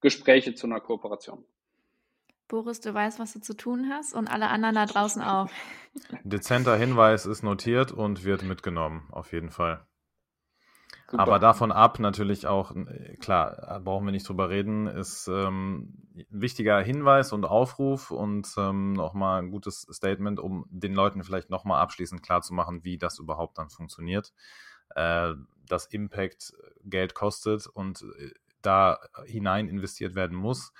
[0.00, 1.44] Gespräche zu einer Kooperation.
[2.46, 5.48] Boris, du weißt, was du zu tun hast und alle anderen da draußen auch.
[6.22, 9.84] Dezenter Hinweis ist notiert und wird mitgenommen, auf jeden Fall.
[11.10, 11.22] Super.
[11.22, 16.26] Aber davon ab natürlich auch, äh, klar, brauchen wir nicht drüber reden, ist ähm, ein
[16.30, 21.80] wichtiger Hinweis und Aufruf und ähm, nochmal ein gutes Statement, um den Leuten vielleicht nochmal
[21.80, 24.32] abschließend klarzumachen, wie das überhaupt dann funktioniert.
[24.94, 25.34] Äh,
[25.68, 26.52] dass Impact
[26.84, 28.30] Geld kostet und äh,
[28.62, 30.72] da hinein investiert werden muss,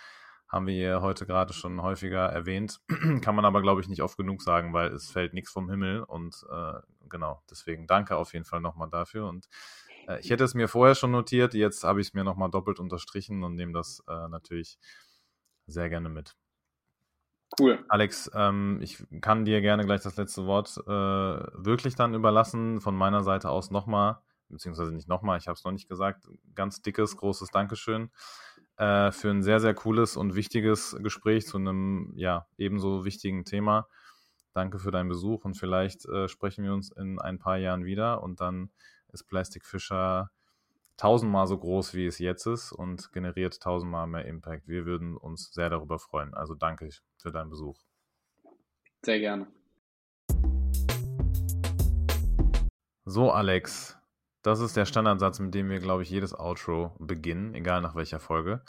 [0.49, 2.81] haben wir hier heute gerade schon häufiger erwähnt.
[3.22, 6.03] Kann man aber, glaube ich, nicht oft genug sagen, weil es fällt nichts vom Himmel
[6.03, 10.55] und äh, genau, deswegen danke auf jeden Fall nochmal dafür und äh, ich hätte es
[10.55, 14.03] mir vorher schon notiert, jetzt habe ich es mir nochmal doppelt unterstrichen und nehme das
[14.09, 14.79] äh, natürlich
[15.67, 16.37] sehr gerne mit.
[17.59, 17.85] Cool.
[17.89, 22.81] Alex, ähm, ich kann dir gerne gleich das letzte Wort äh, wirklich dann überlassen.
[22.81, 26.81] Von meiner Seite aus nochmal, beziehungsweise nicht nochmal, ich habe es noch nicht gesagt, ganz
[26.81, 28.11] dickes, großes Dankeschön
[28.77, 33.89] äh, für ein sehr, sehr cooles und wichtiges Gespräch zu einem ja ebenso wichtigen Thema.
[34.53, 38.23] Danke für deinen Besuch und vielleicht äh, sprechen wir uns in ein paar Jahren wieder
[38.23, 38.71] und dann
[39.13, 40.31] ist Plastic Fisher
[40.97, 44.69] tausendmal so groß, wie es jetzt ist und generiert tausendmal mehr Impact.
[44.69, 46.35] Wir würden uns sehr darüber freuen.
[46.35, 47.79] Also danke für deinen Besuch.
[49.03, 49.47] Sehr gerne.
[53.07, 53.99] So, Alex,
[54.43, 58.21] das ist der Standardsatz, mit dem wir, glaube ich, jedes Outro beginnen, egal nach welcher
[58.21, 58.63] Folge.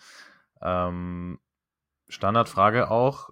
[0.61, 1.37] Ähm,
[2.07, 3.31] Standardfrage auch,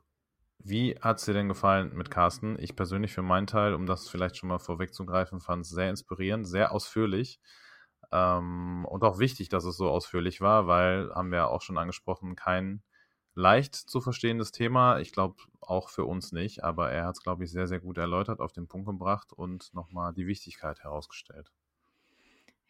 [0.59, 2.57] wie hat es dir denn gefallen mit Carsten?
[2.59, 6.47] Ich persönlich für meinen Teil, um das vielleicht schon mal vorwegzugreifen, fand es sehr inspirierend,
[6.47, 7.39] sehr ausführlich.
[8.11, 12.35] Ähm, und auch wichtig, dass es so ausführlich war, weil, haben wir auch schon angesprochen,
[12.35, 12.83] kein
[13.35, 14.99] leicht zu verstehendes Thema.
[14.99, 17.97] Ich glaube auch für uns nicht, aber er hat es, glaube ich, sehr, sehr gut
[17.97, 21.51] erläutert, auf den Punkt gebracht und nochmal die Wichtigkeit herausgestellt.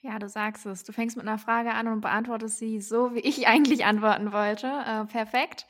[0.02, 0.84] Ja, du sagst es.
[0.84, 4.68] Du fängst mit einer Frage an und beantwortest sie so, wie ich eigentlich antworten wollte.
[4.68, 5.66] Äh, perfekt.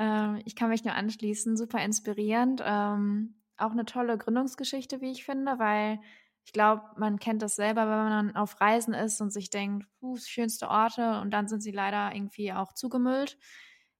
[0.00, 2.62] Ähm, ich kann mich nur anschließen, super inspirierend.
[2.64, 6.00] Ähm, auch eine tolle Gründungsgeschichte, wie ich finde, weil
[6.44, 10.16] ich glaube, man kennt das selber, wenn man auf Reisen ist und sich denkt, puh,
[10.16, 13.38] schönste Orte und dann sind sie leider irgendwie auch zugemüllt.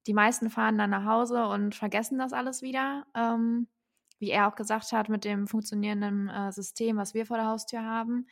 [0.06, 3.04] Die meisten fahren dann nach Hause und vergessen das alles wieder.
[3.14, 3.68] Ähm,
[4.18, 7.82] wie er auch gesagt hat, mit dem funktionierenden äh, System, was wir vor der Haustür
[7.82, 8.26] haben.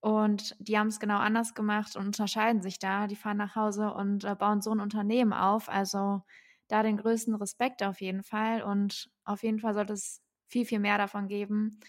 [0.00, 3.06] Und die haben es genau anders gemacht und unterscheiden sich da.
[3.06, 5.68] Die fahren nach Hause und äh, bauen so ein Unternehmen auf.
[5.68, 6.22] Also
[6.68, 8.62] da den größten Respekt auf jeden Fall.
[8.62, 11.80] Und auf jeden Fall sollte es viel, viel mehr davon geben.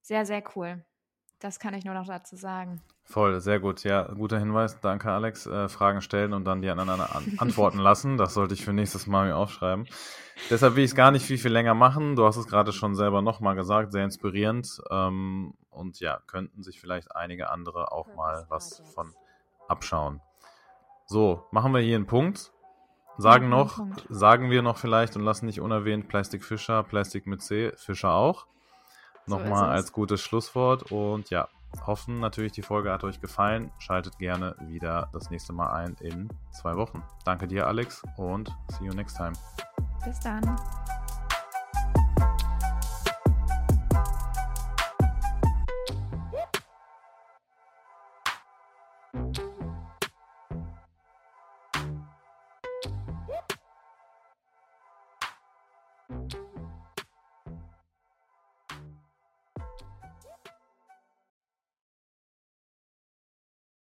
[0.00, 0.84] Sehr, sehr cool.
[1.40, 2.82] Das kann ich nur noch dazu sagen.
[3.04, 3.84] Voll, sehr gut.
[3.84, 4.80] Ja, guter Hinweis.
[4.80, 5.46] Danke, Alex.
[5.46, 8.16] Äh, Fragen stellen und dann die anderen an antworten lassen.
[8.16, 9.86] Das sollte ich für nächstes Mal mir aufschreiben.
[10.50, 12.16] Deshalb will ich es gar nicht viel, viel länger machen.
[12.16, 13.92] Du hast es gerade schon selber nochmal gesagt.
[13.92, 14.80] Sehr inspirierend.
[14.90, 19.14] Ähm, und ja, könnten sich vielleicht einige andere auch mal was von
[19.68, 20.20] abschauen.
[21.06, 22.52] So, machen wir hier einen Punkt.
[23.18, 27.72] Sagen noch, sagen wir noch vielleicht und lassen nicht unerwähnt Plastic Fischer, Plastik mit C,
[27.76, 28.46] Fischer auch.
[29.26, 31.48] Nochmal so als gutes Schlusswort und ja,
[31.86, 33.70] hoffen natürlich, die Folge hat euch gefallen.
[33.78, 37.02] Schaltet gerne wieder das nächste Mal ein in zwei Wochen.
[37.24, 39.32] Danke dir, Alex, und see you next time.
[40.04, 40.56] Bis dann.